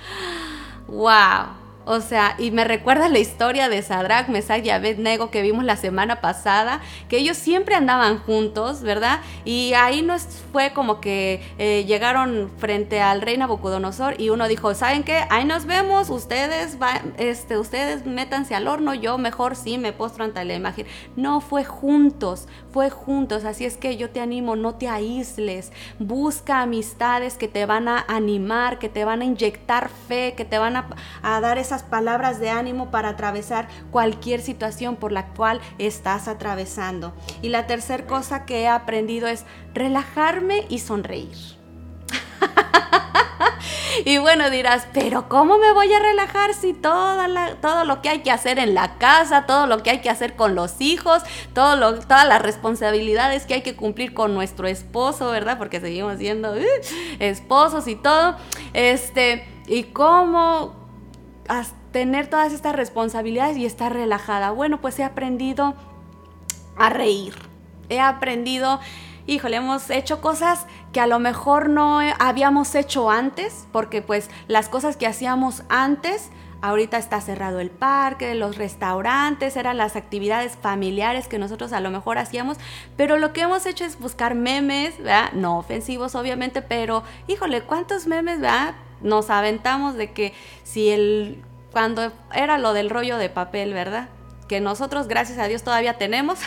¡Wow! 0.88 1.59
O 1.90 2.00
sea, 2.00 2.36
y 2.38 2.52
me 2.52 2.62
recuerda 2.62 3.08
la 3.08 3.18
historia 3.18 3.68
de 3.68 3.82
Sadrach, 3.82 4.28
Mesach 4.28 4.64
y 4.64 4.70
Abednego 4.70 5.32
que 5.32 5.42
vimos 5.42 5.64
la 5.64 5.74
semana 5.74 6.20
pasada, 6.20 6.80
que 7.08 7.16
ellos 7.16 7.36
siempre 7.36 7.74
andaban 7.74 8.20
juntos, 8.20 8.82
¿verdad? 8.82 9.18
Y 9.44 9.72
ahí 9.74 10.00
no 10.00 10.16
fue 10.52 10.72
como 10.72 11.00
que 11.00 11.42
eh, 11.58 11.84
llegaron 11.88 12.48
frente 12.58 13.00
al 13.00 13.22
rey 13.22 13.36
Nabucodonosor 13.38 14.20
y 14.20 14.30
uno 14.30 14.46
dijo, 14.46 14.72
¿saben 14.74 15.02
qué? 15.02 15.24
Ahí 15.30 15.44
nos 15.44 15.66
vemos, 15.66 16.10
ustedes, 16.10 16.78
este, 17.18 17.58
ustedes 17.58 18.06
métanse 18.06 18.54
al 18.54 18.68
horno, 18.68 18.94
yo 18.94 19.18
mejor 19.18 19.56
sí 19.56 19.76
me 19.76 19.92
postro 19.92 20.22
ante 20.22 20.44
la 20.44 20.54
imagen. 20.54 20.86
No, 21.16 21.40
fue 21.40 21.64
juntos, 21.64 22.46
fue 22.72 22.90
juntos, 22.90 23.44
así 23.44 23.64
es 23.64 23.76
que 23.76 23.96
yo 23.96 24.10
te 24.10 24.20
animo, 24.20 24.54
no 24.54 24.76
te 24.76 24.86
aísles, 24.86 25.72
busca 25.98 26.60
amistades 26.60 27.36
que 27.36 27.48
te 27.48 27.66
van 27.66 27.88
a 27.88 28.04
animar, 28.06 28.78
que 28.78 28.88
te 28.88 29.04
van 29.04 29.22
a 29.22 29.24
inyectar 29.24 29.88
fe, 29.88 30.34
que 30.36 30.44
te 30.44 30.56
van 30.56 30.76
a, 30.76 30.86
dar 31.40 31.58
esa 31.58 31.79
palabras 31.82 32.40
de 32.40 32.50
ánimo 32.50 32.90
para 32.90 33.10
atravesar 33.10 33.68
cualquier 33.90 34.40
situación 34.40 34.96
por 34.96 35.12
la 35.12 35.28
cual 35.28 35.60
estás 35.78 36.28
atravesando. 36.28 37.12
Y 37.42 37.48
la 37.48 37.66
tercera 37.66 38.06
cosa 38.06 38.44
que 38.44 38.62
he 38.62 38.68
aprendido 38.68 39.28
es 39.28 39.44
relajarme 39.74 40.66
y 40.68 40.78
sonreír. 40.78 41.36
y 44.04 44.18
bueno, 44.18 44.50
dirás, 44.50 44.86
pero 44.92 45.28
¿cómo 45.28 45.58
me 45.58 45.72
voy 45.72 45.92
a 45.92 45.98
relajar 45.98 46.54
si 46.54 46.72
toda 46.72 47.28
todo 47.60 47.84
lo 47.84 48.02
que 48.02 48.08
hay 48.08 48.20
que 48.20 48.30
hacer 48.30 48.58
en 48.58 48.74
la 48.74 48.98
casa, 48.98 49.46
todo 49.46 49.66
lo 49.66 49.82
que 49.82 49.90
hay 49.90 50.00
que 50.00 50.10
hacer 50.10 50.36
con 50.36 50.54
los 50.54 50.80
hijos, 50.80 51.22
todo 51.54 51.98
todas 52.00 52.26
las 52.26 52.42
responsabilidades 52.42 53.46
que 53.46 53.54
hay 53.54 53.62
que 53.62 53.76
cumplir 53.76 54.14
con 54.14 54.34
nuestro 54.34 54.66
esposo, 54.66 55.30
¿verdad? 55.30 55.58
Porque 55.58 55.80
seguimos 55.80 56.18
siendo 56.18 56.52
uh, 56.52 56.64
esposos 57.18 57.86
y 57.88 57.96
todo. 57.96 58.36
Este, 58.72 59.46
y 59.66 59.84
cómo, 59.84 60.79
tener 61.92 62.28
todas 62.28 62.52
estas 62.52 62.74
responsabilidades 62.74 63.56
y 63.56 63.66
estar 63.66 63.92
relajada. 63.92 64.50
Bueno, 64.50 64.80
pues 64.80 64.98
he 64.98 65.04
aprendido 65.04 65.74
a 66.76 66.90
reír. 66.90 67.34
He 67.88 68.00
aprendido, 68.00 68.80
híjole, 69.26 69.56
hemos 69.56 69.90
hecho 69.90 70.20
cosas 70.20 70.66
que 70.92 71.00
a 71.00 71.06
lo 71.06 71.18
mejor 71.18 71.68
no 71.68 72.00
habíamos 72.18 72.74
hecho 72.74 73.10
antes, 73.10 73.66
porque 73.72 74.02
pues 74.02 74.30
las 74.48 74.68
cosas 74.68 74.96
que 74.96 75.06
hacíamos 75.06 75.64
antes, 75.68 76.30
ahorita 76.62 76.98
está 76.98 77.20
cerrado 77.20 77.58
el 77.58 77.70
parque, 77.70 78.34
los 78.34 78.56
restaurantes, 78.56 79.56
eran 79.56 79.76
las 79.76 79.96
actividades 79.96 80.56
familiares 80.56 81.26
que 81.26 81.38
nosotros 81.38 81.72
a 81.72 81.80
lo 81.80 81.90
mejor 81.90 82.18
hacíamos, 82.18 82.58
pero 82.96 83.16
lo 83.16 83.32
que 83.32 83.42
hemos 83.42 83.66
hecho 83.66 83.84
es 83.84 83.98
buscar 83.98 84.34
memes, 84.34 84.98
¿verdad? 84.98 85.32
No 85.32 85.58
ofensivos 85.58 86.14
obviamente, 86.14 86.62
pero 86.62 87.02
híjole, 87.26 87.62
¿cuántos 87.62 88.06
memes, 88.06 88.40
¿verdad? 88.40 88.74
Nos 89.02 89.30
aventamos 89.30 89.94
de 89.94 90.12
que 90.12 90.32
si 90.64 90.90
el 90.90 91.42
cuando 91.72 92.12
era 92.34 92.58
lo 92.58 92.72
del 92.72 92.90
rollo 92.90 93.16
de 93.16 93.28
papel, 93.28 93.72
¿verdad? 93.72 94.08
Que 94.48 94.60
nosotros, 94.60 95.06
gracias 95.06 95.38
a 95.38 95.46
Dios, 95.46 95.62
todavía 95.62 95.98
tenemos. 95.98 96.40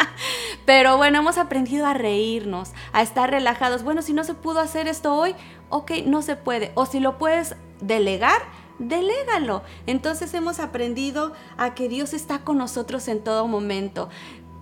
Pero 0.66 0.96
bueno, 0.96 1.18
hemos 1.18 1.38
aprendido 1.38 1.86
a 1.86 1.94
reírnos, 1.94 2.72
a 2.92 3.02
estar 3.02 3.30
relajados. 3.30 3.82
Bueno, 3.82 4.02
si 4.02 4.12
no 4.12 4.24
se 4.24 4.34
pudo 4.34 4.60
hacer 4.60 4.88
esto 4.88 5.14
hoy, 5.14 5.34
ok, 5.68 5.92
no 6.06 6.22
se 6.22 6.36
puede. 6.36 6.72
O 6.74 6.86
si 6.86 6.98
lo 6.98 7.18
puedes 7.18 7.54
delegar, 7.80 8.40
delégalo. 8.78 9.62
Entonces 9.86 10.32
hemos 10.34 10.58
aprendido 10.58 11.34
a 11.56 11.74
que 11.74 11.88
Dios 11.88 12.14
está 12.14 12.40
con 12.40 12.58
nosotros 12.58 13.06
en 13.08 13.22
todo 13.22 13.46
momento 13.46 14.08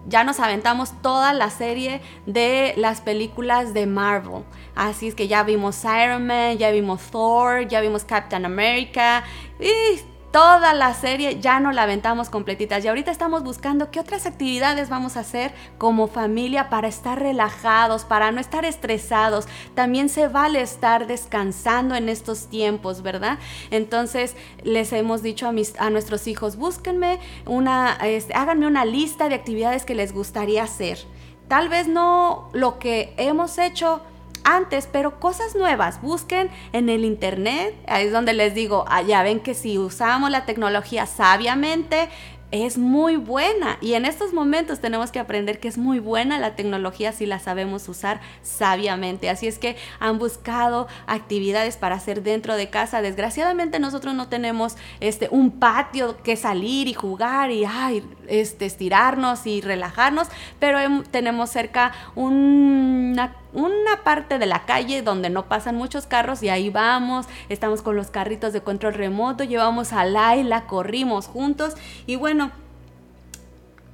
ya 0.06 0.24
nos 0.24 0.40
aventamos 0.40 0.92
toda 1.02 1.32
la 1.32 1.50
serie 1.50 2.00
de 2.26 2.74
las 2.76 3.00
películas 3.00 3.74
de 3.74 3.86
Marvel. 3.86 4.44
Así 4.74 5.08
es 5.08 5.14
que 5.14 5.28
ya 5.28 5.42
vimos 5.42 5.82
Iron 5.84 6.26
Man, 6.26 6.58
ya 6.58 6.70
vimos 6.70 7.02
Thor, 7.10 7.66
ya 7.68 7.80
vimos 7.80 8.04
Captain 8.04 8.44
America. 8.44 9.24
Y 9.60 10.00
toda 10.34 10.74
la 10.74 10.92
serie 10.94 11.38
ya 11.38 11.60
no 11.60 11.70
la 11.70 11.84
aventamos 11.84 12.28
completitas 12.28 12.84
y 12.84 12.88
ahorita 12.88 13.12
estamos 13.12 13.44
buscando 13.44 13.92
qué 13.92 14.00
otras 14.00 14.26
actividades 14.26 14.88
vamos 14.88 15.16
a 15.16 15.20
hacer 15.20 15.54
como 15.78 16.08
familia 16.08 16.70
para 16.70 16.88
estar 16.88 17.20
relajados, 17.20 18.04
para 18.04 18.32
no 18.32 18.40
estar 18.40 18.64
estresados. 18.64 19.46
También 19.76 20.08
se 20.08 20.26
vale 20.26 20.60
estar 20.60 21.06
descansando 21.06 21.94
en 21.94 22.08
estos 22.08 22.48
tiempos, 22.48 23.02
¿verdad? 23.02 23.38
Entonces 23.70 24.34
les 24.64 24.92
hemos 24.92 25.22
dicho 25.22 25.46
a, 25.46 25.90
nuestros 25.90 26.26
hijos, 26.26 26.56
búsquenme 26.56 27.20
una, 27.46 27.96
este, 28.02 28.34
háganme 28.34 28.66
una 28.66 28.84
lista 28.84 29.28
de 29.28 29.36
actividades 29.36 29.84
que 29.84 29.94
les 29.94 30.12
gustaría 30.12 30.64
hacer. 30.64 30.98
Tal 31.46 31.68
vez 31.68 31.86
no 31.86 32.48
lo 32.52 32.80
que 32.80 33.14
hemos 33.18 33.56
hecho 33.58 34.02
antes, 34.44 34.88
pero 34.90 35.18
cosas 35.18 35.54
nuevas. 35.56 36.00
Busquen 36.00 36.50
en 36.72 36.88
el 36.88 37.04
internet, 37.04 37.74
ahí 37.88 38.06
es 38.06 38.12
donde 38.12 38.34
les 38.34 38.54
digo, 38.54 38.84
allá 38.88 39.22
ven 39.22 39.40
que 39.40 39.54
si 39.54 39.78
usamos 39.78 40.30
la 40.30 40.46
tecnología 40.46 41.06
sabiamente, 41.06 42.08
es 42.54 42.78
muy 42.78 43.16
buena 43.16 43.78
y 43.80 43.94
en 43.94 44.04
estos 44.04 44.32
momentos 44.32 44.78
tenemos 44.78 45.10
que 45.10 45.18
aprender 45.18 45.58
que 45.58 45.66
es 45.66 45.76
muy 45.76 45.98
buena 45.98 46.38
la 46.38 46.54
tecnología 46.54 47.10
si 47.10 47.26
la 47.26 47.40
sabemos 47.40 47.88
usar 47.88 48.20
sabiamente. 48.42 49.28
Así 49.28 49.48
es 49.48 49.58
que 49.58 49.76
han 49.98 50.20
buscado 50.20 50.86
actividades 51.08 51.76
para 51.76 51.96
hacer 51.96 52.22
dentro 52.22 52.54
de 52.54 52.70
casa. 52.70 53.02
Desgraciadamente 53.02 53.80
nosotros 53.80 54.14
no 54.14 54.28
tenemos 54.28 54.76
este 55.00 55.28
un 55.32 55.50
patio 55.58 56.22
que 56.22 56.36
salir 56.36 56.86
y 56.86 56.94
jugar 56.94 57.50
y 57.50 57.64
ay, 57.64 58.04
este 58.28 58.66
estirarnos 58.66 59.48
y 59.48 59.60
relajarnos, 59.60 60.28
pero 60.60 60.78
tenemos 61.10 61.50
cerca 61.50 61.90
una 62.14 63.34
una 63.54 64.02
parte 64.02 64.38
de 64.38 64.46
la 64.46 64.66
calle 64.66 65.02
donde 65.02 65.30
no 65.30 65.46
pasan 65.46 65.76
muchos 65.76 66.06
carros 66.06 66.42
y 66.42 66.48
ahí 66.48 66.70
vamos, 66.70 67.26
estamos 67.48 67.82
con 67.82 67.96
los 67.96 68.10
carritos 68.10 68.52
de 68.52 68.60
control 68.60 68.94
remoto, 68.94 69.44
llevamos 69.44 69.92
a 69.92 70.04
Laila, 70.04 70.66
corrimos 70.66 71.26
juntos 71.26 71.74
y 72.06 72.16
bueno, 72.16 72.50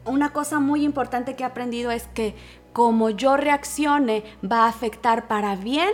una 0.06 0.32
cosa 0.32 0.58
muy 0.58 0.82
importante 0.84 1.36
que 1.36 1.42
he 1.42 1.46
aprendido 1.46 1.90
es 1.90 2.06
que 2.08 2.34
como 2.72 3.10
yo 3.10 3.36
reaccione 3.36 4.24
va 4.42 4.64
a 4.64 4.68
afectar 4.68 5.28
para 5.28 5.56
bien 5.56 5.90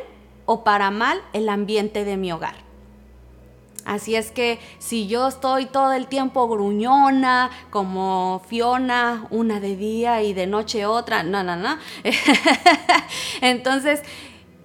o 0.47 0.63
para 0.63 0.91
mal 0.91 1.21
el 1.33 1.49
ambiente 1.49 2.05
de 2.05 2.17
mi 2.17 2.31
hogar. 2.33 2.66
Así 3.87 4.17
es 4.17 4.33
que 4.33 4.59
si 4.79 5.07
yo 5.07 5.29
estoy 5.29 5.67
todo 5.67 5.93
el 5.93 6.09
tiempo 6.09 6.49
gruñona, 6.49 7.51
como 7.71 8.43
Fiona, 8.49 9.29
una 9.31 9.61
de 9.61 9.77
día 9.77 10.23
y 10.23 10.35
de 10.35 10.49
noche 10.49 10.87
otra, 10.87 11.23
no, 11.23 11.45
no, 11.45 11.55
no. 11.55 11.79
Entonces, 13.41 14.03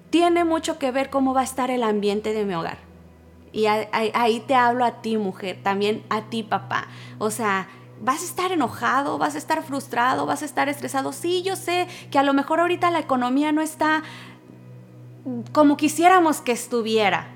tiene 0.09 0.43
mucho 0.43 0.79
que 0.79 0.91
ver 0.91 1.11
cómo 1.11 1.35
va 1.35 1.41
a 1.41 1.43
estar 1.43 1.69
el 1.69 1.83
ambiente 1.83 2.33
de 2.33 2.45
mi 2.45 2.55
hogar. 2.55 2.79
Y 3.53 3.67
ahí 3.67 4.39
te 4.39 4.55
hablo 4.55 4.85
a 4.85 5.01
ti, 5.01 5.17
mujer, 5.17 5.59
también 5.61 6.03
a 6.09 6.23
ti, 6.23 6.41
papá. 6.41 6.87
O 7.19 7.29
sea, 7.29 7.67
vas 8.01 8.21
a 8.23 8.25
estar 8.25 8.51
enojado, 8.51 9.19
vas 9.19 9.35
a 9.35 9.37
estar 9.37 9.61
frustrado, 9.61 10.25
vas 10.25 10.41
a 10.41 10.45
estar 10.45 10.67
estresado. 10.67 11.13
Sí, 11.13 11.43
yo 11.43 11.55
sé 11.55 11.87
que 12.09 12.17
a 12.17 12.23
lo 12.23 12.33
mejor 12.33 12.59
ahorita 12.59 12.89
la 12.89 12.99
economía 12.99 13.51
no 13.51 13.61
está 13.61 14.01
como 15.51 15.77
quisiéramos 15.77 16.41
que 16.41 16.51
estuviera, 16.51 17.27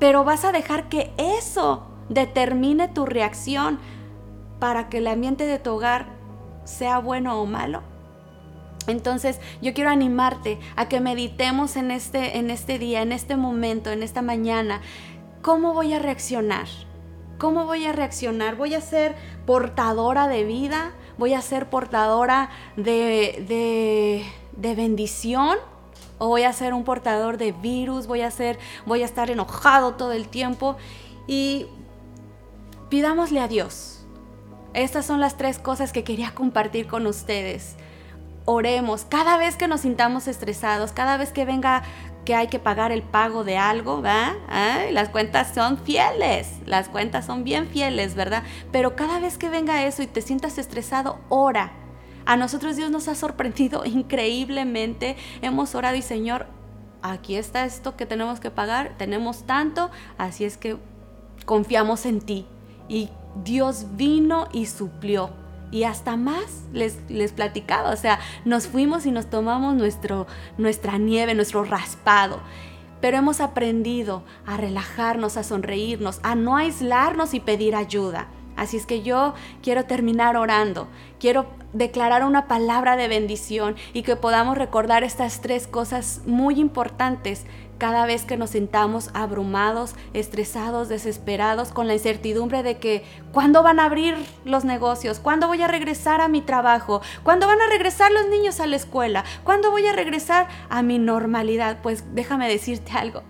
pero 0.00 0.24
vas 0.24 0.44
a 0.44 0.50
dejar 0.50 0.88
que 0.88 1.12
eso 1.16 1.86
determine 2.08 2.88
tu 2.88 3.06
reacción 3.06 3.78
para 4.58 4.88
que 4.88 4.98
el 4.98 5.06
ambiente 5.06 5.46
de 5.46 5.60
tu 5.60 5.74
hogar 5.74 6.06
sea 6.64 6.98
bueno 6.98 7.40
o 7.40 7.46
malo. 7.46 7.82
Entonces 8.86 9.40
yo 9.62 9.72
quiero 9.74 9.90
animarte 9.90 10.58
a 10.74 10.88
que 10.88 11.00
meditemos 11.00 11.76
en 11.76 11.90
este, 11.90 12.38
en 12.38 12.50
este 12.50 12.78
día, 12.78 13.02
en 13.02 13.12
este 13.12 13.36
momento, 13.36 13.90
en 13.90 14.02
esta 14.02 14.22
mañana, 14.22 14.80
cómo 15.42 15.74
voy 15.74 15.92
a 15.92 15.98
reaccionar. 15.98 16.66
¿Cómo 17.38 17.64
voy 17.64 17.86
a 17.86 17.92
reaccionar? 17.92 18.56
¿Voy 18.56 18.74
a 18.74 18.82
ser 18.82 19.14
portadora 19.46 20.28
de 20.28 20.44
vida? 20.44 20.92
¿Voy 21.16 21.32
a 21.32 21.40
ser 21.40 21.70
portadora 21.70 22.50
de, 22.76 23.44
de, 23.48 24.26
de 24.56 24.74
bendición? 24.74 25.56
O 26.20 26.28
voy 26.28 26.42
a 26.42 26.52
ser 26.52 26.74
un 26.74 26.84
portador 26.84 27.38
de 27.38 27.50
virus, 27.50 28.06
voy 28.06 28.20
a 28.20 28.30
ser, 28.30 28.58
voy 28.84 29.02
a 29.02 29.06
estar 29.06 29.30
enojado 29.30 29.94
todo 29.94 30.12
el 30.12 30.28
tiempo 30.28 30.76
y 31.26 31.66
pidámosle 32.90 33.40
a 33.40 33.48
Dios. 33.48 34.04
Estas 34.74 35.06
son 35.06 35.18
las 35.18 35.38
tres 35.38 35.58
cosas 35.58 35.92
que 35.92 36.04
quería 36.04 36.32
compartir 36.34 36.86
con 36.86 37.06
ustedes. 37.06 37.74
Oremos 38.44 39.06
cada 39.06 39.38
vez 39.38 39.56
que 39.56 39.66
nos 39.66 39.80
sintamos 39.80 40.28
estresados, 40.28 40.92
cada 40.92 41.16
vez 41.16 41.32
que 41.32 41.46
venga 41.46 41.82
que 42.26 42.34
hay 42.34 42.48
que 42.48 42.58
pagar 42.58 42.92
el 42.92 43.02
pago 43.02 43.42
de 43.42 43.56
algo, 43.56 44.02
¿verdad? 44.02 44.34
Las 44.92 45.08
cuentas 45.08 45.54
son 45.54 45.78
fieles, 45.78 46.58
las 46.66 46.90
cuentas 46.90 47.24
son 47.24 47.44
bien 47.44 47.66
fieles, 47.66 48.14
¿verdad? 48.14 48.42
Pero 48.70 48.94
cada 48.94 49.20
vez 49.20 49.38
que 49.38 49.48
venga 49.48 49.86
eso 49.86 50.02
y 50.02 50.06
te 50.06 50.20
sientas 50.20 50.58
estresado, 50.58 51.18
ora 51.30 51.72
a 52.30 52.36
nosotros 52.36 52.76
Dios 52.76 52.92
nos 52.92 53.08
ha 53.08 53.16
sorprendido 53.16 53.84
increíblemente. 53.84 55.16
Hemos 55.42 55.74
orado 55.74 55.96
y 55.96 56.02
Señor, 56.02 56.46
aquí 57.02 57.34
está 57.34 57.64
esto 57.64 57.96
que 57.96 58.06
tenemos 58.06 58.38
que 58.38 58.52
pagar, 58.52 58.94
tenemos 58.98 59.46
tanto, 59.46 59.90
así 60.16 60.44
es 60.44 60.56
que 60.56 60.76
confiamos 61.44 62.06
en 62.06 62.20
ti. 62.20 62.46
Y 62.88 63.08
Dios 63.42 63.86
vino 63.96 64.46
y 64.52 64.66
suplió. 64.66 65.30
Y 65.72 65.82
hasta 65.82 66.16
más 66.16 66.62
les, 66.72 66.98
les 67.08 67.32
platicaba, 67.32 67.90
o 67.90 67.96
sea, 67.96 68.20
nos 68.44 68.68
fuimos 68.68 69.06
y 69.06 69.10
nos 69.10 69.28
tomamos 69.28 69.74
nuestro, 69.74 70.28
nuestra 70.56 70.98
nieve, 70.98 71.34
nuestro 71.34 71.64
raspado 71.64 72.40
pero 73.00 73.16
hemos 73.16 73.40
aprendido 73.40 74.24
a 74.44 74.58
relajarnos, 74.58 75.38
a 75.38 75.42
sonreírnos, 75.42 76.20
a 76.22 76.34
no 76.34 76.58
aislarnos 76.58 77.32
y 77.32 77.40
pedir 77.40 77.74
ayuda. 77.74 78.28
Así 78.60 78.76
es 78.76 78.84
que 78.84 79.00
yo 79.00 79.32
quiero 79.62 79.86
terminar 79.86 80.36
orando, 80.36 80.86
quiero 81.18 81.46
declarar 81.72 82.26
una 82.26 82.46
palabra 82.46 82.96
de 82.96 83.08
bendición 83.08 83.74
y 83.94 84.02
que 84.02 84.16
podamos 84.16 84.58
recordar 84.58 85.02
estas 85.02 85.40
tres 85.40 85.66
cosas 85.66 86.20
muy 86.26 86.60
importantes 86.60 87.46
cada 87.78 88.04
vez 88.04 88.26
que 88.26 88.36
nos 88.36 88.50
sentamos 88.50 89.08
abrumados, 89.14 89.94
estresados, 90.12 90.90
desesperados, 90.90 91.72
con 91.72 91.86
la 91.86 91.94
incertidumbre 91.94 92.62
de 92.62 92.76
que 92.76 93.02
cuándo 93.32 93.62
van 93.62 93.80
a 93.80 93.86
abrir 93.86 94.14
los 94.44 94.66
negocios, 94.66 95.20
cuándo 95.20 95.46
voy 95.46 95.62
a 95.62 95.66
regresar 95.66 96.20
a 96.20 96.28
mi 96.28 96.42
trabajo, 96.42 97.00
cuándo 97.22 97.46
van 97.46 97.62
a 97.62 97.70
regresar 97.70 98.12
los 98.12 98.28
niños 98.28 98.60
a 98.60 98.66
la 98.66 98.76
escuela, 98.76 99.24
cuándo 99.42 99.70
voy 99.70 99.86
a 99.86 99.94
regresar 99.94 100.48
a 100.68 100.82
mi 100.82 100.98
normalidad. 100.98 101.78
Pues 101.80 102.14
déjame 102.14 102.46
decirte 102.46 102.92
algo, 102.92 103.22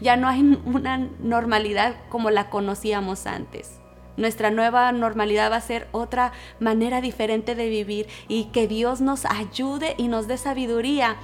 ya 0.00 0.16
no 0.16 0.28
hay 0.28 0.58
una 0.64 0.96
normalidad 1.20 1.94
como 2.08 2.30
la 2.30 2.48
conocíamos 2.48 3.26
antes. 3.26 3.81
Nuestra 4.16 4.50
nueva 4.50 4.92
normalidad 4.92 5.50
va 5.50 5.56
a 5.56 5.60
ser 5.60 5.88
otra 5.92 6.32
manera 6.60 7.00
diferente 7.00 7.54
de 7.54 7.68
vivir 7.68 8.08
y 8.28 8.46
que 8.46 8.68
Dios 8.68 9.00
nos 9.00 9.24
ayude 9.24 9.94
y 9.98 10.08
nos 10.08 10.28
dé 10.28 10.36
sabiduría 10.36 11.16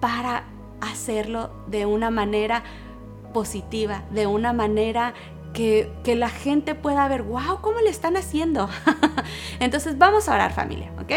para 0.00 0.44
hacerlo 0.80 1.50
de 1.68 1.86
una 1.86 2.10
manera 2.10 2.64
positiva, 3.32 4.02
de 4.10 4.26
una 4.26 4.52
manera 4.52 5.14
que, 5.54 5.92
que, 6.02 6.16
la 6.16 6.28
gente 6.28 6.74
pueda 6.74 7.06
ver, 7.08 7.22
wow, 7.22 7.60
¿cómo 7.60 7.80
le 7.80 7.90
están 7.90 8.16
haciendo? 8.16 8.68
Entonces 9.60 9.98
vamos 9.98 10.28
a 10.28 10.34
orar 10.34 10.52
familia, 10.52 10.90
¿ok? 11.00 11.12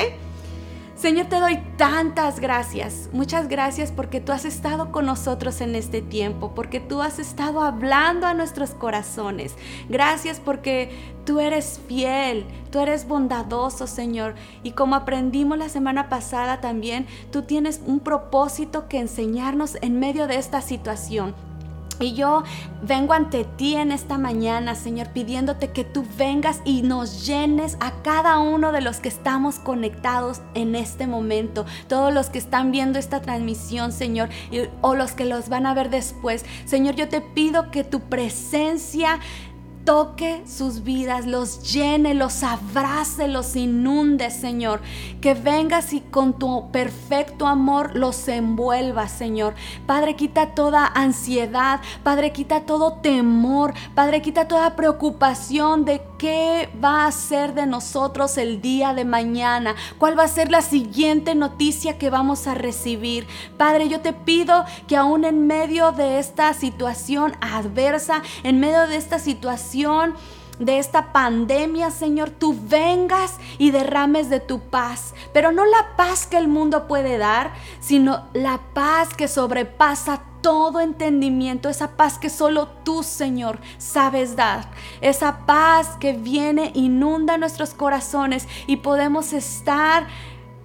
Señor, 0.95 1.25
te 1.25 1.41
doy 1.41 1.59
tantas 1.75 2.39
gracias. 2.39 3.09
Muchas 3.11 3.49
gracias 3.49 3.91
porque 3.91 4.21
tú 4.21 4.31
has 4.31 4.45
estado 4.45 4.93
con 4.93 5.05
nosotros 5.05 5.59
en 5.59 5.75
este 5.75 6.01
tiempo, 6.01 6.55
porque 6.55 6.79
tú 6.79 7.01
has 7.01 7.19
estado 7.19 7.61
hablando 7.61 8.25
a 8.27 8.33
nuestros 8.33 8.69
corazones. 8.71 9.55
Gracias 9.89 10.39
porque 10.39 10.91
tú 11.25 11.41
eres 11.41 11.81
fiel, 11.89 12.45
tú 12.71 12.79
eres 12.79 13.09
bondadoso, 13.09 13.87
Señor. 13.87 14.35
Y 14.63 14.71
como 14.71 14.95
aprendimos 14.95 15.57
la 15.57 15.67
semana 15.67 16.07
pasada 16.07 16.61
también, 16.61 17.07
tú 17.29 17.41
tienes 17.41 17.81
un 17.85 17.99
propósito 17.99 18.87
que 18.87 18.99
enseñarnos 18.99 19.77
en 19.81 19.99
medio 19.99 20.27
de 20.27 20.37
esta 20.37 20.61
situación. 20.61 21.35
Y 21.99 22.13
yo 22.13 22.43
vengo 22.81 23.13
ante 23.13 23.45
ti 23.45 23.75
en 23.75 23.91
esta 23.91 24.17
mañana, 24.17 24.75
Señor, 24.75 25.09
pidiéndote 25.09 25.71
que 25.71 25.83
tú 25.83 26.05
vengas 26.17 26.61
y 26.65 26.81
nos 26.81 27.25
llenes 27.25 27.77
a 27.79 28.01
cada 28.01 28.37
uno 28.39 28.71
de 28.71 28.81
los 28.81 28.97
que 28.97 29.09
estamos 29.09 29.59
conectados 29.59 30.41
en 30.55 30.75
este 30.75 31.07
momento, 31.07 31.65
todos 31.87 32.13
los 32.13 32.29
que 32.29 32.37
están 32.37 32.71
viendo 32.71 32.99
esta 32.99 33.21
transmisión, 33.21 33.91
Señor, 33.91 34.29
o 34.81 34.95
los 34.95 35.11
que 35.13 35.25
los 35.25 35.47
van 35.47 35.65
a 35.65 35.73
ver 35.73 35.89
después. 35.89 36.45
Señor, 36.65 36.95
yo 36.95 37.07
te 37.07 37.21
pido 37.21 37.71
que 37.71 37.83
tu 37.83 38.01
presencia 38.01 39.19
toque 39.85 40.41
sus 40.47 40.83
vidas, 40.83 41.27
los 41.27 41.71
llene, 41.71 42.15
los 42.15 42.43
abrace, 42.43 43.27
los 43.27 43.55
inunde, 43.55 44.31
Señor. 44.31 44.81
Que 45.21 45.35
vengas 45.35 45.93
y 45.93 46.01
con 46.01 46.33
tu 46.33 46.71
perfecto 46.71 47.47
amor 47.47 47.95
los 47.95 48.27
envuelva, 48.27 49.07
Señor. 49.07 49.53
Padre, 49.85 50.15
quita 50.15 50.55
toda 50.55 50.87
ansiedad, 50.87 51.79
Padre, 52.03 52.33
quita 52.33 52.61
todo 52.61 52.93
temor, 52.93 53.73
Padre, 53.93 54.21
quita 54.21 54.47
toda 54.47 54.75
preocupación 54.75 55.85
de 55.85 56.01
qué 56.17 56.69
va 56.83 57.05
a 57.05 57.11
ser 57.11 57.53
de 57.53 57.67
nosotros 57.67 58.37
el 58.37 58.61
día 58.61 58.93
de 58.93 59.05
mañana, 59.05 59.75
cuál 59.99 60.17
va 60.17 60.23
a 60.23 60.27
ser 60.27 60.49
la 60.49 60.61
siguiente 60.61 61.35
noticia 61.35 61.97
que 61.99 62.09
vamos 62.09 62.47
a 62.47 62.55
recibir. 62.55 63.27
Padre, 63.57 63.87
yo 63.87 64.01
te 64.01 64.13
pido 64.13 64.65
que 64.87 64.97
aún 64.97 65.25
en 65.25 65.45
medio 65.45 65.91
de 65.91 66.17
esta 66.17 66.53
situación 66.53 67.33
adversa, 67.41 68.23
en 68.43 68.59
medio 68.59 68.87
de 68.87 68.95
esta 68.95 69.19
situación, 69.19 69.74
de 70.59 70.79
esta 70.79 71.11
pandemia, 71.11 71.91
Señor, 71.91 72.29
tú 72.29 72.55
vengas 72.69 73.35
y 73.57 73.71
derrames 73.71 74.29
de 74.29 74.39
tu 74.39 74.59
paz, 74.59 75.13
pero 75.33 75.51
no 75.51 75.65
la 75.65 75.97
paz 75.97 76.27
que 76.27 76.37
el 76.37 76.47
mundo 76.47 76.87
puede 76.87 77.17
dar, 77.17 77.51
sino 77.81 78.23
la 78.33 78.61
paz 78.73 79.13
que 79.13 79.27
sobrepasa 79.27 80.21
todo 80.41 80.79
entendimiento, 80.79 81.67
esa 81.67 81.97
paz 81.97 82.17
que 82.17 82.29
solo 82.29 82.67
tú, 82.85 83.03
Señor, 83.03 83.59
sabes 83.77 84.37
dar, 84.37 84.69
esa 85.01 85.45
paz 85.45 85.97
que 85.99 86.13
viene, 86.13 86.71
inunda 86.73 87.37
nuestros 87.37 87.73
corazones 87.73 88.47
y 88.67 88.77
podemos 88.77 89.33
estar 89.33 90.07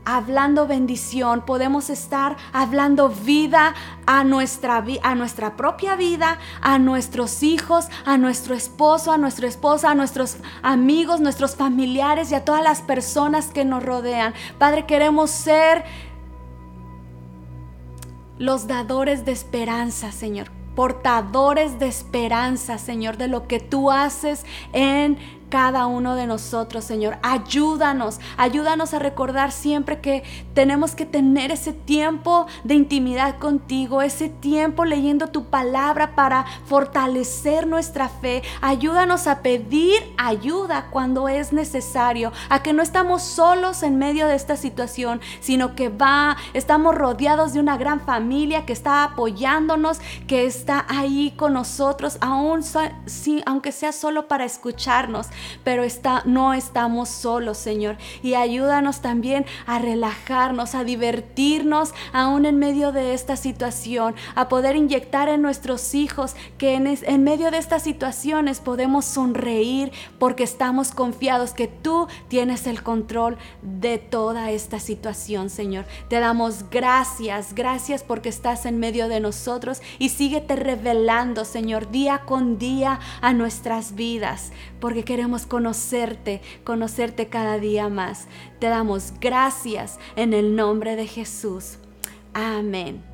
hablando 0.05 0.67
bendición, 0.67 1.43
podemos 1.45 1.91
estar 1.91 2.37
hablando 2.53 3.09
vida 3.09 3.75
a 4.07 4.25
nuestra, 4.25 4.85
a 5.03 5.15
nuestra 5.15 5.57
propia 5.57 5.97
vida, 5.97 6.39
a 6.61 6.79
nuestros 6.79 7.43
hijos, 7.43 7.89
a 8.05 8.19
nuestro 8.19 8.55
esposo, 8.55 9.13
a 9.13 9.19
nuestra 9.19 9.47
esposa, 9.47 9.91
a 9.91 9.95
nuestros 9.95 10.39
amigos, 10.63 11.21
nuestros 11.21 11.57
familiares 11.57 12.31
y 12.33 12.35
a 12.35 12.45
todas 12.45 12.63
las 12.63 12.83
personas 12.83 13.47
que 13.49 13.65
nos 13.65 13.83
rodean. 13.83 14.35
Padre, 14.59 14.87
queremos 14.87 15.31
ser 15.31 15.85
los 18.39 18.67
dadores 18.67 19.25
de 19.25 19.33
esperanza, 19.33 20.13
Señor 20.13 20.51
portadores 20.75 21.79
de 21.79 21.89
esperanza, 21.89 22.79
Señor, 22.79 23.17
de 23.17 23.29
lo 23.29 23.47
que 23.47 23.61
tú 23.61 23.91
haces 23.91 24.47
en 24.73 25.19
cada 25.51 25.87
uno 25.87 26.15
de 26.15 26.27
nosotros, 26.27 26.85
Señor. 26.85 27.19
Ayúdanos, 27.23 28.21
ayúdanos 28.37 28.95
a 28.95 28.99
recordar 28.99 29.53
siempre 29.53 30.01
que 30.01 30.23
tenemos 30.55 30.95
que 30.95 31.05
tener 31.05 31.51
ese 31.51 31.73
tiempo 31.73 32.47
de 32.65 32.75
intimidad 32.75 33.39
contigo, 33.39 34.01
ese 34.01 34.29
tiempo 34.29 34.85
leyendo 34.85 35.27
tu 35.27 35.47
palabra 35.47 36.15
para 36.15 36.47
fortalecer 36.65 37.67
nuestra 37.67 38.09
fe. 38.09 38.43
Ayúdanos 38.63 39.27
a 39.27 39.43
pedir 39.43 40.01
ayuda 40.17 40.87
cuando 40.91 41.29
es 41.29 41.53
necesario, 41.53 42.33
a 42.49 42.63
que 42.63 42.73
no 42.73 42.83
estamos 42.83 43.23
solos 43.23 43.83
en 43.83 43.99
medio 43.99 44.27
de 44.27 44.37
esta 44.37 44.57
situación, 44.57 45.21
sino 45.41 45.75
que 45.75 45.89
va, 45.89 46.37
estamos 46.55 46.95
rodeados 46.95 47.53
de 47.53 47.61
una 47.61 47.77
gran 47.77 48.01
familia 48.01 48.65
que 48.65 48.73
está 48.73 49.05
apoyándonos, 49.05 50.01
que 50.27 50.47
está 50.47 50.87
ahí 50.89 51.35
con 51.37 51.53
nosotros, 51.53 52.17
aún 52.21 52.61
aunque 53.47 53.73
sea 53.73 53.93
solo 53.93 54.29
para 54.29 54.45
escucharnos, 54.45 55.29
pero 55.65 55.85
está, 55.85 56.23
no 56.25 56.55
estamos 56.55 57.09
solos, 57.09 57.59
Señor. 57.59 57.97
Y 58.23 58.35
ayúdanos 58.35 59.01
también 59.01 59.47
a 59.67 59.79
relajarnos, 59.79 60.75
a 60.75 60.85
divertirnos 60.85 61.93
aún 62.13 62.47
en 62.47 62.59
medio 62.59 62.93
de 62.93 63.15
esta 63.15 63.37
situación, 63.37 64.15
a 64.35 64.49
poder 64.49 64.77
inyectar 64.77 65.29
en 65.29 65.43
nuestros 65.43 65.95
hijos 65.95 66.35
que 66.59 66.75
en, 66.75 66.87
en 66.87 67.25
medio 67.25 67.51
de 67.51 67.59
estas 67.59 67.83
situaciones 67.83 68.61
podemos 68.61 69.05
sonreír 69.05 69.93
porque 70.19 70.45
estamos 70.45 70.93
confiados 70.93 71.53
que 71.53 71.69
tú 71.69 72.09
tienes 72.29 72.67
el 72.67 72.83
control 72.83 73.37
de 73.63 73.99
toda 73.99 74.51
esta 74.51 74.81
situación, 74.81 75.51
Señor. 75.51 75.85
Te 76.09 76.21
damos 76.21 76.71
gracias, 76.71 77.55
gracias 77.55 78.03
porque 78.03 78.29
estás 78.29 78.67
en 78.67 78.79
medio 78.79 79.09
de 79.09 79.21
nosotros 79.21 79.81
y 79.99 80.11
síguete 80.11 80.57
revelando, 80.57 81.45
Señor, 81.45 81.91
día 81.91 82.23
con 82.27 82.59
día 82.59 83.01
a 83.21 83.33
nuestras 83.33 83.95
vidas, 83.95 84.53
porque 84.81 85.05
conocerte, 85.47 86.41
conocerte 86.65 87.29
cada 87.29 87.59
día 87.59 87.89
más. 87.89 88.27
Te 88.59 88.67
damos 88.69 89.15
gracias 89.21 89.99
en 90.17 90.35
el 90.35 90.57
nombre 90.57 90.97
de 90.97 91.07
Jesús. 91.07 91.79
Amén. 92.35 93.10